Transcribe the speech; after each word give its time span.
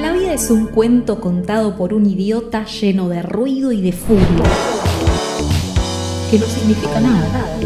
La 0.00 0.12
vida 0.12 0.32
es 0.34 0.50
un 0.50 0.66
cuento 0.66 1.20
contado 1.20 1.76
por 1.76 1.94
un 1.94 2.06
idiota 2.06 2.64
lleno 2.64 3.08
de 3.08 3.22
ruido 3.22 3.70
y 3.70 3.80
de 3.82 3.92
furia. 3.92 4.26
Que 6.28 6.40
no 6.40 6.46
significa 6.46 7.00
nada. 7.00 7.56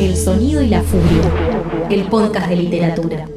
El 0.00 0.16
sonido 0.16 0.60
y 0.60 0.66
la 0.66 0.82
furia. 0.82 1.86
El 1.88 2.08
podcast 2.08 2.48
de 2.48 2.56
literatura. 2.56 3.28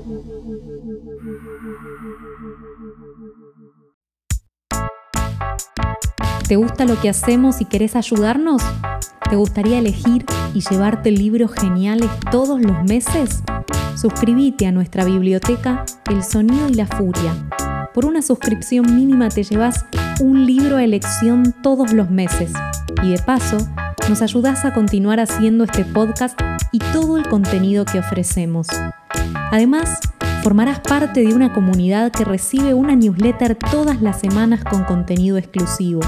¿Te 6.48 6.56
gusta 6.56 6.86
lo 6.86 7.00
que 7.00 7.10
hacemos 7.10 7.62
y 7.62 7.66
querés 7.66 7.96
ayudarnos? 7.96 8.64
¿Te 9.30 9.36
gustaría 9.36 9.78
elegir 9.78 10.26
y 10.56 10.62
llevarte 10.68 11.12
libros 11.12 11.52
geniales 11.52 12.10
todos 12.32 12.60
los 12.60 12.84
meses? 12.86 13.44
Suscríbete 14.00 14.66
a 14.66 14.72
nuestra 14.72 15.04
biblioteca 15.04 15.84
El 16.10 16.24
Sonido 16.24 16.70
y 16.70 16.74
la 16.76 16.86
Furia. 16.86 17.34
Por 17.94 18.06
una 18.06 18.22
suscripción 18.22 18.96
mínima 18.96 19.28
te 19.28 19.44
llevas 19.44 19.86
un 20.22 20.46
libro 20.46 20.78
a 20.78 20.86
elección 20.86 21.54
todos 21.62 21.92
los 21.92 22.10
meses. 22.10 22.54
Y 23.04 23.10
de 23.10 23.20
paso, 23.20 23.58
nos 24.08 24.22
ayudas 24.22 24.64
a 24.64 24.74
continuar 24.74 25.20
haciendo 25.20 25.66
este 25.66 25.84
podcast 25.84 26.40
y 26.72 26.80
todo 26.80 27.18
el 27.18 27.28
contenido 27.28 27.84
que 27.84 28.00
ofrecemos. 28.00 28.68
Además, 29.52 30.00
formarás 30.44 30.80
parte 30.80 31.20
de 31.20 31.34
una 31.34 31.52
comunidad 31.52 32.14
que 32.14 32.24
recibe 32.24 32.74
una 32.74 32.96
newsletter 32.96 33.56
todas 33.56 34.02
las 34.02 34.22
semanas 34.22 34.64
con 34.64 34.86
contenido 34.86 35.38
exclusivo. 35.38 36.00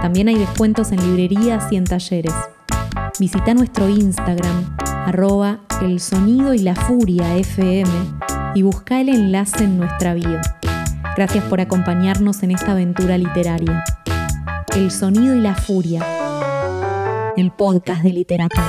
También 0.00 0.28
hay 0.28 0.36
descuentos 0.36 0.92
en 0.92 1.00
librerías 1.00 1.72
y 1.72 1.76
en 1.76 1.86
talleres. 1.86 2.34
Visita 3.18 3.52
nuestro 3.52 3.88
Instagram, 3.88 4.76
arroba 5.06 5.60
el 5.82 6.00
sonido 6.00 6.52
y 6.52 6.58
la 6.58 6.74
furia 6.74 7.36
FM 7.36 7.90
y 8.56 8.62
busca 8.62 9.00
el 9.00 9.08
enlace 9.08 9.62
en 9.62 9.78
nuestra 9.78 10.14
bio. 10.14 10.40
Gracias 11.16 11.44
por 11.44 11.60
acompañarnos 11.60 12.42
en 12.42 12.50
esta 12.50 12.72
aventura 12.72 13.16
literaria. 13.16 13.84
El 14.74 14.90
sonido 14.90 15.36
y 15.36 15.40
la 15.40 15.54
furia. 15.54 16.04
El 17.36 17.52
podcast 17.52 18.02
de 18.02 18.12
literatura. 18.12 18.64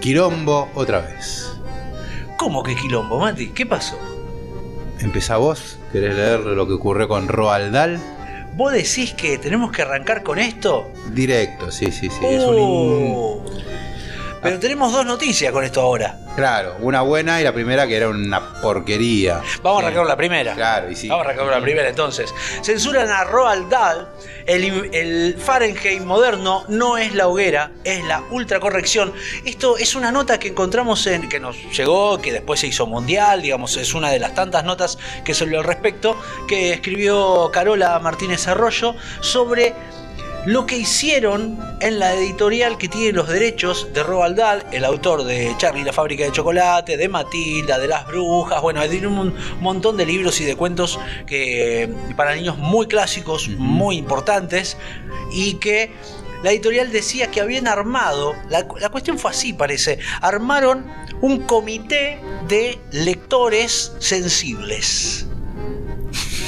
Quilombo 0.00 0.68
otra 0.74 1.00
vez. 1.00 1.45
¿Cómo 2.46 2.62
que 2.62 2.76
quilombo, 2.76 3.18
Mati? 3.18 3.48
¿Qué 3.48 3.66
pasó? 3.66 3.98
Empezá 5.00 5.36
vos, 5.36 5.80
¿querés 5.90 6.14
leer 6.14 6.38
lo 6.38 6.64
que 6.68 6.74
ocurrió 6.74 7.08
con 7.08 7.26
Roald 7.26 7.72
Dahl? 7.72 7.98
¿Vos 8.54 8.72
decís 8.72 9.14
que 9.14 9.36
tenemos 9.36 9.72
que 9.72 9.82
arrancar 9.82 10.22
con 10.22 10.38
esto? 10.38 10.88
Directo, 11.12 11.72
sí, 11.72 11.86
sí, 11.90 12.08
sí. 12.08 12.24
Es 12.24 12.44
un 12.44 12.54
Oh. 12.56 13.44
Pero 14.40 14.60
tenemos 14.60 14.92
dos 14.92 15.04
noticias 15.04 15.50
con 15.52 15.64
esto 15.64 15.80
ahora. 15.80 16.20
Claro, 16.36 16.76
una 16.80 17.00
buena 17.00 17.40
y 17.40 17.44
la 17.44 17.52
primera 17.52 17.86
que 17.86 17.96
era 17.96 18.08
una 18.08 18.60
porquería. 18.60 19.40
Vamos 19.62 19.82
a 19.82 19.86
arrancar 19.86 20.02
con 20.02 20.08
la 20.08 20.16
primera. 20.16 20.54
Claro, 20.54 20.90
y 20.90 20.94
sí. 20.94 21.08
Vamos 21.08 21.22
a 21.22 21.30
arrancar 21.30 21.46
con 21.46 21.54
la 21.54 21.62
primera 21.62 21.88
entonces. 21.88 22.32
Censuran 22.62 23.08
a 23.08 23.24
Roald 23.24 23.70
Dahl. 23.70 24.08
El, 24.44 24.94
el 24.94 25.36
Fahrenheit 25.38 26.02
moderno 26.02 26.64
no 26.68 26.98
es 26.98 27.14
la 27.14 27.26
hoguera, 27.26 27.72
es 27.84 28.04
la 28.04 28.22
ultracorrección. 28.30 29.12
Esto 29.44 29.78
es 29.78 29.94
una 29.94 30.12
nota 30.12 30.38
que 30.38 30.48
encontramos 30.48 31.06
en. 31.06 31.28
que 31.28 31.40
nos 31.40 31.56
llegó, 31.76 32.20
que 32.20 32.32
después 32.32 32.60
se 32.60 32.66
hizo 32.66 32.86
mundial, 32.86 33.42
digamos, 33.42 33.76
es 33.76 33.94
una 33.94 34.10
de 34.10 34.18
las 34.18 34.34
tantas 34.34 34.62
notas 34.62 34.98
que 35.24 35.34
sobre 35.34 35.56
al 35.56 35.64
respecto, 35.64 36.20
que 36.46 36.74
escribió 36.74 37.50
Carola 37.52 37.98
Martínez 37.98 38.46
Arroyo 38.46 38.94
sobre 39.20 39.74
lo 40.46 40.64
que 40.64 40.78
hicieron 40.78 41.58
en 41.80 41.98
la 41.98 42.14
editorial 42.14 42.78
que 42.78 42.88
tiene 42.88 43.12
los 43.12 43.28
derechos 43.28 43.88
de 43.92 44.02
Roald 44.04 44.36
Dahl, 44.36 44.64
el 44.70 44.84
autor 44.84 45.24
de 45.24 45.52
Charlie 45.58 45.82
la 45.82 45.92
fábrica 45.92 46.22
de 46.22 46.30
chocolate, 46.30 46.96
de 46.96 47.08
Matilda, 47.08 47.78
de 47.80 47.88
las 47.88 48.06
brujas, 48.06 48.62
bueno, 48.62 48.80
tiene 48.88 49.08
un 49.08 49.34
montón 49.60 49.96
de 49.96 50.06
libros 50.06 50.40
y 50.40 50.44
de 50.44 50.54
cuentos 50.54 51.00
que 51.26 51.92
para 52.16 52.36
niños 52.36 52.56
muy 52.58 52.86
clásicos, 52.86 53.48
muy 53.58 53.96
importantes 53.96 54.76
y 55.32 55.54
que 55.54 55.92
la 56.44 56.52
editorial 56.52 56.92
decía 56.92 57.28
que 57.28 57.40
habían 57.40 57.66
armado, 57.66 58.32
la, 58.48 58.68
la 58.78 58.88
cuestión 58.90 59.18
fue 59.18 59.32
así 59.32 59.52
parece, 59.52 59.98
armaron 60.20 60.86
un 61.22 61.38
comité 61.40 62.20
de 62.46 62.78
lectores 62.92 63.94
sensibles. 63.98 65.25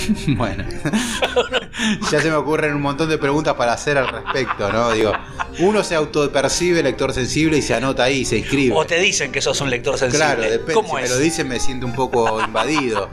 Bueno. 0.29 0.65
ya 2.13 2.21
se 2.21 2.29
me 2.31 2.35
ocurren 2.37 2.75
un 2.75 2.83
montón 2.83 3.09
de 3.09 3.19
preguntas 3.19 3.55
para 3.55 3.73
hacer 3.73 3.99
al 3.99 4.09
respecto, 4.09 4.73
¿no? 4.73 4.91
Digo, 4.93 5.13
uno 5.61 5.83
se 5.85 5.95
autopercibe 5.95 6.83
lector 6.83 7.13
sensible 7.13 7.59
y 7.59 7.63
se 7.63 7.75
anota 7.75 8.05
ahí, 8.05 8.25
se 8.25 8.39
inscribe. 8.39 8.75
O 8.77 8.87
te 8.87 8.99
dicen 9.01 9.33
que 9.33 9.41
sos 9.41 9.61
un 9.61 9.71
lector 9.71 9.99
sensible. 9.99 10.25
Claro, 10.25 10.43
depende. 10.43 10.75
¿Cómo 10.75 10.97
si 10.99 11.05
es? 11.05 11.11
me 11.11 11.17
lo 11.17 11.19
dicen 11.21 11.49
me 11.49 11.61
siento 11.61 11.87
un 11.87 11.95
poco 11.95 12.41
invadido. 12.45 13.09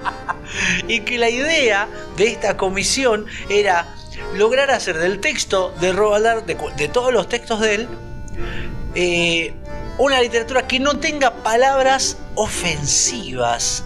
y 0.88 1.02
que 1.02 1.18
la 1.18 1.30
idea 1.30 1.88
de 2.18 2.28
esta 2.28 2.58
comisión 2.58 3.26
era 3.50 3.94
lograr 4.36 4.72
hacer 4.72 4.98
del 4.98 5.20
texto 5.20 5.74
de 5.82 5.92
Roald 5.94 6.24
Dahl, 6.26 6.46
de, 6.46 6.56
cu- 6.56 6.72
de 6.78 6.88
todos 6.88 7.12
los 7.14 7.28
textos 7.30 7.60
de 7.60 7.76
él, 7.76 7.88
eh, 8.96 9.54
una 9.98 10.22
literatura 10.22 10.68
que 10.68 10.80
no 10.80 10.98
tenga 11.00 11.32
palabras 11.44 12.18
ofensivas. 12.36 13.84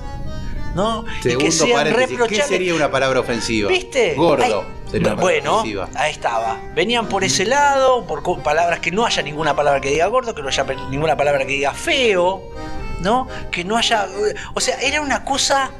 ¿No? 0.76 1.04
y 1.20 1.22
que 1.22 1.30
Segundo 1.32 1.52
sean 1.52 1.72
paréntesis, 1.72 2.20
¿qué 2.28 2.42
sería 2.44 2.76
una 2.76 2.92
palabra 2.92 3.20
ofensiva? 3.20 3.70
¿Viste? 3.70 4.14
Gordo. 4.16 4.44
Ay, 4.44 4.52
sería 4.92 5.08
una 5.08 5.16
palabra 5.16 5.22
bueno, 5.22 5.56
ofensiva. 5.58 5.90
ahí 5.96 6.12
estaba. 6.12 6.60
Venían 6.76 7.08
por 7.08 7.24
ese 7.24 7.46
lado, 7.46 8.06
por 8.06 8.44
palabras 8.44 8.80
que 8.80 8.92
no 8.92 9.06
haya 9.06 9.22
ninguna 9.22 9.56
palabra 9.56 9.82
que 9.82 9.90
diga 9.90 10.08
gordo, 10.08 10.34
que 10.36 10.42
no 10.42 10.48
haya 10.48 10.64
ninguna 10.90 11.18
palabra 11.18 11.46
que 11.46 11.54
diga 11.54 11.74
feo, 11.74 12.42
¿no? 13.02 13.28
Que 13.52 13.64
no 13.64 13.78
haya. 13.78 14.08
O 14.54 14.60
sea, 14.60 14.80
era 14.80 15.02
una 15.02 15.24
cosa 15.26 15.72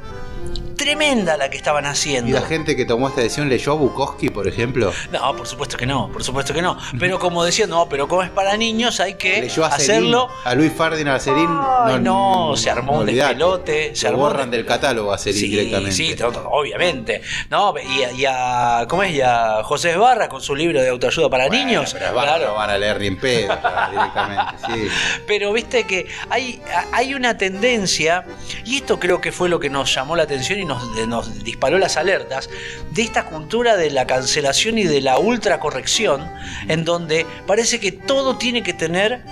tremenda 0.84 1.36
la 1.36 1.50
que 1.50 1.56
estaban 1.58 1.84
haciendo. 1.84 2.30
¿Y 2.30 2.32
la 2.32 2.40
gente 2.42 2.74
que 2.74 2.84
tomó 2.86 3.08
esta 3.08 3.20
decisión 3.20 3.48
leyó 3.48 3.72
a 3.72 3.74
Bukowski, 3.74 4.30
por 4.30 4.48
ejemplo? 4.48 4.92
No, 5.12 5.36
por 5.36 5.46
supuesto 5.46 5.76
que 5.76 5.84
no, 5.86 6.10
por 6.10 6.24
supuesto 6.24 6.54
que 6.54 6.62
no. 6.62 6.78
Pero 6.98 7.18
como 7.18 7.44
decía, 7.44 7.66
no, 7.66 7.86
pero 7.88 8.08
como 8.08 8.22
es 8.22 8.30
para 8.30 8.56
niños, 8.56 8.98
hay 9.00 9.14
que 9.14 9.42
Leyó 9.42 9.64
a 9.64 9.68
hacerlo. 9.68 10.28
a 10.44 10.54
Luis 10.54 10.72
Ferdinand 10.72 11.16
a 11.16 11.20
Serín. 11.20 11.48
Ay, 11.50 11.98
no, 12.00 12.54
se 12.56 12.70
armó 12.70 13.00
un 13.00 13.06
despelote, 13.06 13.94
se 13.94 14.08
armó 14.08 14.20
borran 14.20 14.50
del 14.50 14.64
catálogo 14.64 15.12
a 15.12 15.18
Serín 15.18 15.40
Sí, 15.40 15.48
directamente. 15.48 15.92
sí, 15.92 16.16
obviamente. 16.50 17.22
No, 17.50 17.74
y, 17.78 18.02
a- 18.02 18.12
y 18.12 18.24
a, 18.26 18.86
¿cómo 18.88 19.02
es? 19.02 19.12
Y 19.12 19.20
a 19.20 19.62
José 19.64 19.90
Esbarra 19.90 20.28
con 20.28 20.40
su 20.40 20.54
libro 20.56 20.80
de 20.80 20.88
autoayuda 20.88 21.28
para 21.28 21.46
Bueno, 21.48 21.64
niños. 21.66 21.90
Pero 21.92 22.06
Esbarra 22.06 22.36
Claro. 22.36 22.48
no 22.48 22.54
van 22.54 22.70
a 22.70 22.78
leer 22.78 23.00
ni 23.00 23.06
en 23.08 23.18
pedo 23.18 23.48
ya, 23.48 23.88
directamente. 23.90 24.54
Sí. 24.66 24.88
Pero 25.26 25.52
viste 25.52 25.84
que 25.84 26.06
hay, 26.30 26.62
hay 26.92 27.14
una 27.14 27.36
tendencia, 27.36 28.24
y 28.64 28.76
esto 28.76 28.98
creo 28.98 29.20
que 29.20 29.32
fue 29.32 29.48
lo 29.48 29.58
que 29.60 29.68
nos 29.70 29.94
llamó 29.94 30.16
la 30.16 30.22
atención 30.22 30.58
y 30.58 30.64
nos, 30.70 31.06
nos 31.06 31.44
disparó 31.44 31.78
las 31.78 31.96
alertas, 31.96 32.48
de 32.92 33.02
esta 33.02 33.26
cultura 33.26 33.76
de 33.76 33.90
la 33.90 34.06
cancelación 34.06 34.78
y 34.78 34.84
de 34.84 35.00
la 35.00 35.18
ultracorrección, 35.18 36.30
en 36.68 36.84
donde 36.84 37.26
parece 37.46 37.80
que 37.80 37.92
todo 37.92 38.36
tiene 38.38 38.62
que 38.62 38.72
tener 38.72 39.22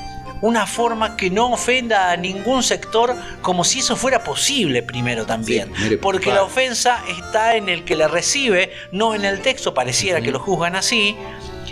una 0.40 0.66
forma 0.66 1.16
que 1.16 1.30
no 1.30 1.50
ofenda 1.50 2.12
a 2.12 2.16
ningún 2.16 2.62
sector, 2.62 3.16
como 3.42 3.64
si 3.64 3.80
eso 3.80 3.96
fuera 3.96 4.22
posible 4.22 4.82
primero 4.82 5.26
también. 5.26 5.72
Sí, 5.74 5.82
mire, 5.82 5.98
Porque 5.98 6.24
claro. 6.24 6.42
la 6.42 6.46
ofensa 6.46 7.02
está 7.08 7.56
en 7.56 7.68
el 7.68 7.84
que 7.84 7.96
la 7.96 8.08
recibe, 8.08 8.72
no 8.92 9.14
en 9.14 9.24
el 9.24 9.40
texto, 9.40 9.74
pareciera 9.74 10.20
que 10.20 10.30
lo 10.30 10.38
juzgan 10.38 10.76
así. 10.76 11.16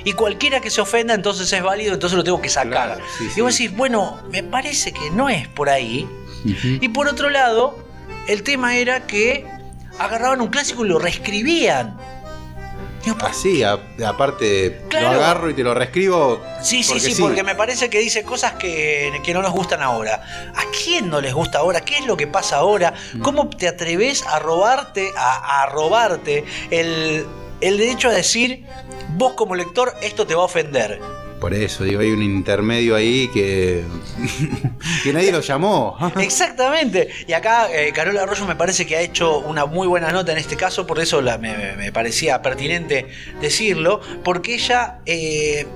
Y 0.04 0.12
cualquiera 0.12 0.60
que 0.60 0.70
se 0.70 0.80
ofenda 0.80 1.14
entonces 1.14 1.52
es 1.52 1.62
válido, 1.62 1.94
entonces 1.94 2.16
lo 2.16 2.24
tengo 2.24 2.40
que 2.40 2.48
sacar. 2.48 2.96
Claro, 2.96 3.04
sí, 3.18 3.28
y 3.36 3.40
vos 3.40 3.54
sí. 3.54 3.64
decís, 3.64 3.76
bueno, 3.76 4.20
me 4.30 4.42
parece 4.42 4.92
que 4.92 5.10
no 5.10 5.28
es 5.28 5.48
por 5.48 5.68
ahí. 5.68 6.08
Y 6.80 6.88
por 6.90 7.08
otro 7.08 7.28
lado, 7.28 7.76
el 8.28 8.44
tema 8.44 8.76
era 8.76 9.06
que 9.06 9.44
agarraban 9.98 10.40
un 10.40 10.48
clásico 10.48 10.84
y 10.84 10.88
lo 10.88 10.98
reescribían. 10.98 11.96
Digo, 13.04 13.18
¿por 13.18 13.28
Así, 13.30 13.62
a- 13.62 13.78
aparte, 14.06 14.82
Claro. 14.88 15.12
lo 15.12 15.14
agarro 15.22 15.50
y 15.50 15.54
te 15.54 15.62
lo 15.62 15.74
reescribo. 15.74 16.42
Sí, 16.60 16.82
sí, 16.82 16.98
sí, 16.98 17.14
porque 17.22 17.44
me 17.44 17.54
parece 17.54 17.88
que 17.88 18.00
dice 18.00 18.24
cosas 18.24 18.54
que, 18.54 19.20
que 19.24 19.32
no 19.32 19.42
nos 19.42 19.52
gustan 19.52 19.80
ahora. 19.80 20.52
¿A 20.56 20.62
quién 20.84 21.08
no 21.08 21.20
les 21.20 21.32
gusta 21.32 21.58
ahora? 21.58 21.82
¿Qué 21.82 21.98
es 21.98 22.06
lo 22.06 22.16
que 22.16 22.26
pasa 22.26 22.56
ahora? 22.56 22.94
¿Cómo 23.22 23.48
te 23.48 23.68
atreves 23.68 24.24
a 24.26 24.40
robarte, 24.40 25.10
a, 25.16 25.62
a 25.62 25.66
robarte 25.66 26.44
el, 26.70 27.24
el 27.60 27.78
derecho 27.78 28.08
a 28.08 28.12
decir, 28.12 28.66
vos 29.10 29.34
como 29.34 29.54
lector, 29.54 29.94
esto 30.02 30.26
te 30.26 30.34
va 30.34 30.42
a 30.42 30.46
ofender? 30.46 31.00
Por 31.46 31.54
eso, 31.54 31.84
digo, 31.84 32.00
hay 32.00 32.10
un 32.10 32.24
intermedio 32.24 32.96
ahí 32.96 33.30
que. 33.32 33.84
que 35.04 35.12
nadie 35.12 35.30
lo 35.30 35.40
llamó. 35.40 35.96
Exactamente. 36.20 37.08
Y 37.28 37.34
acá 37.34 37.68
eh, 37.72 37.92
Carola 37.92 38.24
Arroyo 38.24 38.46
me 38.46 38.56
parece 38.56 38.84
que 38.84 38.96
ha 38.96 39.00
hecho 39.00 39.38
una 39.38 39.64
muy 39.64 39.86
buena 39.86 40.10
nota 40.10 40.32
en 40.32 40.38
este 40.38 40.56
caso, 40.56 40.88
por 40.88 40.98
eso 40.98 41.22
la- 41.22 41.38
me, 41.38 41.76
me 41.76 41.92
parecía 41.92 42.42
pertinente 42.42 43.06
decirlo, 43.40 44.00
porque 44.24 44.54
ella 44.54 44.98
eh, 45.06 45.68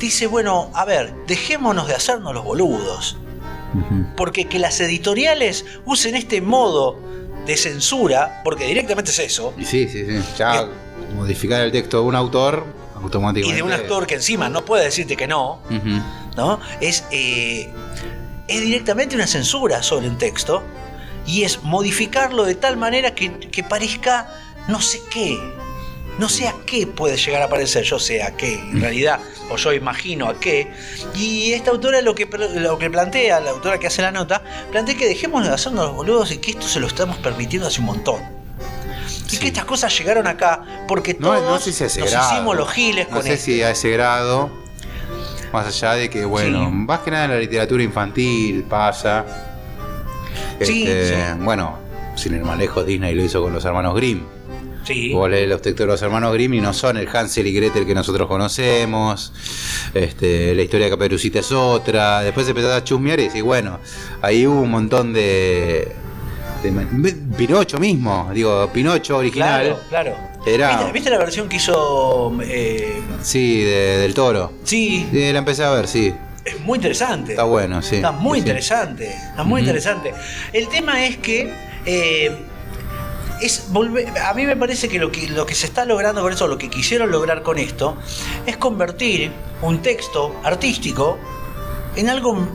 dice, 0.00 0.26
bueno, 0.26 0.70
a 0.72 0.86
ver, 0.86 1.12
dejémonos 1.26 1.86
de 1.86 1.94
hacernos 1.96 2.32
los 2.32 2.42
boludos. 2.42 3.18
Porque 4.16 4.46
que 4.46 4.58
las 4.58 4.80
editoriales 4.80 5.66
usen 5.84 6.14
este 6.16 6.40
modo 6.40 6.98
de 7.44 7.58
censura, 7.58 8.40
porque 8.42 8.64
directamente 8.66 9.10
es 9.10 9.18
eso, 9.18 9.52
Y 9.58 9.66
sí, 9.66 9.86
sí, 9.86 10.06
sí. 10.06 10.18
Ya 10.38 10.66
modificar 11.14 11.60
el 11.60 11.72
texto 11.72 11.98
de 12.00 12.04
un 12.04 12.14
autor 12.14 12.64
y 13.34 13.52
de 13.52 13.62
un 13.62 13.72
actor 13.72 14.06
que 14.06 14.14
encima 14.14 14.48
no 14.48 14.64
puede 14.64 14.84
decirte 14.84 15.16
que 15.16 15.26
no. 15.26 15.60
¿no? 16.36 16.60
Es, 16.80 17.04
eh, 17.10 17.70
es 18.48 18.60
directamente 18.60 19.14
una 19.14 19.26
censura 19.26 19.82
sobre 19.82 20.08
un 20.08 20.18
texto 20.18 20.62
y 21.26 21.44
es 21.44 21.62
modificarlo 21.62 22.44
de 22.44 22.54
tal 22.54 22.76
manera 22.76 23.14
que, 23.14 23.38
que 23.38 23.62
parezca 23.62 24.28
no 24.68 24.80
sé 24.80 25.00
qué. 25.10 25.38
No 26.18 26.28
sé 26.28 26.46
a 26.46 26.54
qué 26.64 26.86
puede 26.86 27.16
llegar 27.16 27.42
a 27.42 27.48
parecer, 27.48 27.82
yo 27.82 27.98
sé 27.98 28.22
a 28.22 28.36
qué, 28.36 28.54
en 28.54 28.80
realidad, 28.80 29.18
o 29.50 29.56
yo 29.56 29.72
imagino 29.72 30.28
a 30.28 30.38
qué. 30.38 30.70
Y 31.16 31.52
esta 31.52 31.72
autora 31.72 32.00
lo 32.02 32.14
que, 32.14 32.26
lo 32.26 32.78
que 32.78 32.88
plantea, 32.88 33.40
la 33.40 33.50
autora 33.50 33.80
que 33.80 33.88
hace 33.88 34.00
la 34.00 34.12
nota, 34.12 34.40
plantea 34.70 34.96
que 34.96 35.08
dejemos 35.08 35.44
de 35.44 35.50
hacernos 35.52 35.86
los 35.86 35.96
boludos 35.96 36.30
y 36.30 36.38
que 36.38 36.52
esto 36.52 36.68
se 36.68 36.78
lo 36.78 36.86
estamos 36.86 37.16
permitiendo 37.16 37.66
hace 37.66 37.80
un 37.80 37.86
montón. 37.86 38.43
Y 39.34 39.36
Sí. 39.36 39.40
que 39.42 39.48
estas 39.48 39.64
cosas 39.64 39.96
llegaron 39.98 40.26
acá 40.26 40.84
porque 40.88 41.14
No, 41.18 41.28
todos 41.34 41.42
no 41.42 41.58
sé 41.58 41.72
si 41.72 42.00
nos 42.00 42.10
grado. 42.12 42.32
hicimos 42.32 42.56
los 42.56 42.70
giles 42.70 43.08
No 43.08 43.14
con 43.16 43.22
sé 43.24 43.34
esto. 43.34 43.44
si 43.46 43.62
a 43.62 43.70
ese 43.70 43.90
grado. 43.90 44.50
Más 45.52 45.66
allá 45.66 45.94
de 45.94 46.10
que, 46.10 46.24
bueno, 46.24 46.66
Sí. 46.66 46.72
más 46.74 47.00
que 47.00 47.10
nada 47.10 47.24
en 47.26 47.30
la 47.32 47.38
literatura 47.38 47.82
infantil 47.82 48.64
pasa. 48.64 49.24
Sí, 50.60 50.84
Este, 50.86 51.08
sí. 51.16 51.22
Bueno, 51.40 51.78
sin 52.16 52.34
ir 52.34 52.42
más 52.42 52.58
lejos, 52.58 52.84
Disney 52.86 53.14
lo 53.14 53.22
hizo 53.24 53.42
con 53.42 53.52
los 53.52 53.64
hermanos 53.64 53.94
Grimm. 53.94 54.22
Sí. 54.84 55.12
Vos 55.14 55.30
lees 55.30 55.48
los 55.48 55.62
textos 55.62 55.86
de 55.86 55.92
los 55.92 56.02
hermanos 56.02 56.32
Grimm 56.34 56.54
y 56.54 56.60
no 56.60 56.72
son 56.74 56.96
el 56.98 57.08
Hansel 57.08 57.46
y 57.46 57.52
Gretel 57.54 57.86
que 57.86 57.94
nosotros 57.94 58.28
conocemos. 58.28 59.32
Este, 59.94 60.54
la 60.54 60.62
historia 60.62 60.86
de 60.86 60.90
Caperucita 60.90 61.38
es 61.38 61.52
otra. 61.52 62.20
Después 62.20 62.46
empezás 62.48 62.72
a 62.82 62.84
chusmear 62.84 63.18
y 63.20 63.24
decís, 63.28 63.42
bueno, 63.42 63.78
ahí 64.22 64.46
hubo 64.46 64.60
un 64.60 64.70
montón 64.70 65.12
de. 65.12 65.90
Pinocho 67.36 67.78
mismo, 67.78 68.30
digo, 68.32 68.68
Pinocho 68.72 69.18
original. 69.18 69.78
Claro, 69.88 70.14
claro. 70.14 70.16
Era- 70.46 70.76
¿Viste, 70.76 70.92
viste 70.92 71.10
la 71.10 71.18
versión 71.18 71.48
que 71.48 71.56
hizo? 71.56 72.32
eh, 72.42 73.00
Sí, 73.22 73.62
de- 73.62 73.98
del 73.98 74.14
toro. 74.14 74.52
sí, 74.64 75.06
Sí, 75.10 75.32
la 75.32 75.38
empecé 75.38 75.64
a 75.64 75.70
ver, 75.70 75.88
sí. 75.88 76.14
es 76.44 76.60
muy 76.60 76.76
interesante. 76.76 77.32
Está 77.32 77.44
bueno, 77.44 77.80
sí. 77.82 77.96
Está 77.96 78.12
muy 78.12 78.38
Sí, 78.38 78.40
interesante. 78.46 79.08
Está 79.08 79.44
muy 79.44 79.60
interesante. 79.62 80.12
El 80.52 80.68
tema 80.68 81.04
es 81.06 81.16
que. 81.18 81.52
eh, 81.86 82.36
es 83.40 83.66
volver, 83.70 84.06
a 84.20 84.32
mí 84.32 84.46
me 84.46 84.56
parece 84.56 84.88
que 84.88 84.98
lo, 84.98 85.10
que 85.10 85.28
lo 85.28 85.44
que 85.44 85.54
se 85.54 85.66
está 85.66 85.84
logrando 85.84 86.22
con 86.22 86.32
eso, 86.32 86.46
lo 86.46 86.56
que 86.56 86.70
quisieron 86.70 87.10
lograr 87.10 87.42
con 87.42 87.58
esto, 87.58 87.96
es 88.46 88.56
convertir 88.56 89.32
un 89.60 89.82
texto 89.82 90.36
artístico 90.44 91.18
en 91.96 92.08
algo 92.08 92.46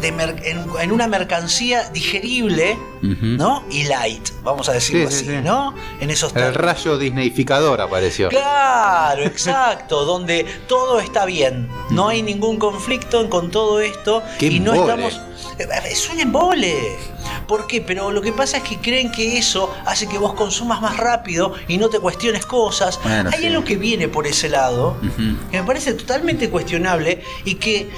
de 0.00 0.08
en, 0.08 0.64
en 0.80 0.92
una 0.92 1.06
mercancía 1.06 1.88
digerible. 1.90 2.78
¿no? 3.00 3.62
Y 3.70 3.84
light, 3.84 4.30
vamos 4.42 4.68
a 4.68 4.72
decirlo 4.72 5.08
Sí, 5.08 5.18
sí, 5.18 5.24
así, 5.24 5.36
sí. 5.36 5.42
¿no? 5.44 5.72
En 6.00 6.10
esos 6.10 6.34
El 6.34 6.52
rayo 6.52 6.98
disneyficador 6.98 7.80
apareció. 7.80 8.28
Claro, 8.28 9.22
exacto, 9.24 10.04
donde 10.04 10.44
todo 10.66 10.98
está 10.98 11.24
bien, 11.24 11.68
no 11.90 12.08
hay 12.08 12.22
ningún 12.22 12.58
conflicto 12.58 13.30
con 13.30 13.52
todo 13.52 13.80
esto 13.80 14.22
Qué 14.40 14.46
y 14.46 14.58
no 14.58 14.74
embole. 14.74 15.06
estamos 15.06 15.20
Eh, 15.58 15.66
es 15.90 16.08
un 16.10 16.20
embole. 16.20 16.96
¿Por 17.46 17.66
qué? 17.66 17.80
Pero 17.80 18.10
lo 18.10 18.20
que 18.20 18.32
pasa 18.32 18.58
es 18.58 18.62
que 18.62 18.78
creen 18.78 19.10
que 19.10 19.38
eso 19.38 19.74
hace 19.86 20.06
que 20.06 20.18
vos 20.18 20.34
consumas 20.34 20.80
más 20.80 20.96
rápido 20.96 21.54
y 21.66 21.78
no 21.78 21.88
te 21.88 21.98
cuestiones 21.98 22.44
cosas. 22.46 23.00
Bueno, 23.02 23.30
hay 23.32 23.46
algo 23.46 23.64
que 23.64 23.76
viene 23.76 24.08
por 24.08 24.26
ese 24.26 24.48
lado 24.48 24.96
que 25.50 25.60
me 25.60 25.66
parece 25.66 25.94
totalmente 25.94 26.50
cuestionable 26.50 27.22
y 27.44 27.54
que 27.54 27.90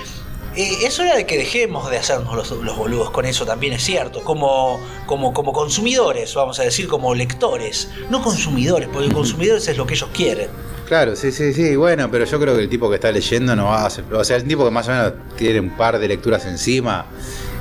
eh, 0.62 0.86
es 0.86 0.98
hora 0.98 1.16
de 1.16 1.26
que 1.26 1.36
dejemos 1.38 1.90
de 1.90 1.98
hacernos 1.98 2.34
los, 2.34 2.50
los 2.50 2.76
boludos 2.76 3.10
con 3.10 3.24
eso, 3.24 3.44
también 3.46 3.72
es 3.72 3.82
cierto, 3.82 4.22
como, 4.22 4.80
como, 5.06 5.32
como 5.32 5.52
consumidores, 5.52 6.34
vamos 6.34 6.58
a 6.60 6.64
decir, 6.64 6.88
como 6.88 7.14
lectores, 7.14 7.88
no 8.10 8.22
consumidores, 8.22 8.88
porque 8.92 9.10
consumidores 9.12 9.66
es 9.68 9.76
lo 9.76 9.86
que 9.86 9.94
ellos 9.94 10.10
quieren. 10.12 10.48
Claro, 10.86 11.14
sí, 11.14 11.30
sí, 11.30 11.52
sí. 11.54 11.76
Bueno, 11.76 12.10
pero 12.10 12.24
yo 12.24 12.40
creo 12.40 12.56
que 12.56 12.62
el 12.62 12.68
tipo 12.68 12.88
que 12.88 12.96
está 12.96 13.12
leyendo 13.12 13.54
no 13.54 13.66
va 13.66 13.82
a 13.82 13.86
hacer. 13.86 14.04
O 14.12 14.24
sea, 14.24 14.36
el 14.36 14.44
tipo 14.44 14.64
que 14.64 14.72
más 14.72 14.88
o 14.88 14.90
menos 14.90 15.12
tiene 15.36 15.60
un 15.60 15.76
par 15.76 16.00
de 16.00 16.08
lecturas 16.08 16.44
encima 16.46 17.06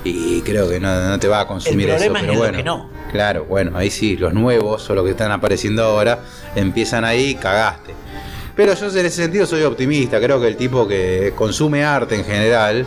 y 0.04 0.42
creo 0.42 0.68
que 0.68 0.80
no, 0.80 1.10
no 1.10 1.20
te 1.20 1.28
va 1.28 1.42
a 1.42 1.48
consumir 1.48 1.90
El 1.92 1.96
eso. 1.96 2.12
problema 2.12 2.20
es 2.20 2.26
Pero 2.26 2.34
en 2.34 2.40
lo 2.40 2.44
bueno, 2.44 2.58
que 2.58 2.64
no. 2.64 2.90
Claro, 3.12 3.46
bueno, 3.46 3.78
ahí 3.78 3.92
sí, 3.92 4.18
los 4.18 4.34
nuevos 4.34 4.90
o 4.90 4.96
los 4.96 5.04
que 5.06 5.12
están 5.12 5.32
apareciendo 5.32 5.84
ahora 5.84 6.22
empiezan 6.56 7.06
ahí, 7.06 7.36
cagaste. 7.36 7.94
Pero 8.60 8.74
yo 8.74 8.88
en 8.88 9.06
ese 9.06 9.22
sentido 9.22 9.46
soy 9.46 9.64
optimista. 9.64 10.20
Creo 10.20 10.42
que 10.42 10.48
el 10.48 10.58
tipo 10.58 10.86
que 10.86 11.32
consume 11.34 11.86
arte 11.86 12.16
en 12.16 12.26
general. 12.26 12.86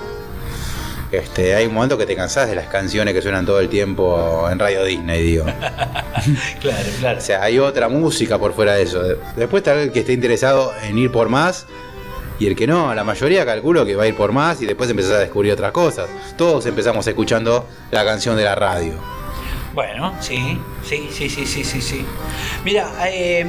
Este, 1.10 1.54
hay 1.54 1.64
un 1.64 1.72
momento 1.72 1.96
que 1.96 2.04
te 2.04 2.14
cansás 2.14 2.50
de 2.50 2.54
las 2.54 2.66
canciones 2.66 3.14
que 3.14 3.22
suenan 3.22 3.46
todo 3.46 3.58
el 3.58 3.70
tiempo 3.70 4.46
en 4.50 4.58
Radio 4.58 4.84
Disney, 4.84 5.22
digo. 5.22 5.46
Claro, 6.60 6.88
claro. 7.00 7.18
O 7.18 7.20
sea, 7.22 7.42
hay 7.42 7.58
otra 7.58 7.88
música 7.88 8.38
por 8.38 8.52
fuera 8.52 8.74
de 8.74 8.82
eso. 8.82 9.02
Después 9.34 9.62
tal 9.62 9.78
el 9.78 9.92
que 9.92 10.00
esté 10.00 10.12
interesado 10.12 10.74
en 10.82 10.98
ir 10.98 11.10
por 11.10 11.30
más 11.30 11.66
y 12.38 12.48
el 12.48 12.54
que 12.54 12.66
no, 12.66 12.94
la 12.94 13.02
mayoría 13.02 13.46
calculo 13.46 13.86
que 13.86 13.96
va 13.96 14.02
a 14.02 14.06
ir 14.06 14.14
por 14.14 14.30
más 14.30 14.60
y 14.60 14.66
después 14.66 14.90
empezás 14.90 15.12
a 15.12 15.18
descubrir 15.20 15.54
otras 15.54 15.72
cosas. 15.72 16.10
Todos 16.36 16.66
empezamos 16.66 17.06
escuchando 17.06 17.66
la 17.90 18.04
canción 18.04 18.36
de 18.36 18.44
la 18.44 18.54
radio. 18.54 18.92
Bueno, 19.72 20.14
sí, 20.20 20.58
sí, 20.84 21.08
sí, 21.10 21.30
sí, 21.30 21.46
sí, 21.46 21.64
sí, 21.64 21.80
sí. 21.80 22.04
Mira, 22.62 22.92
eh, 23.08 23.46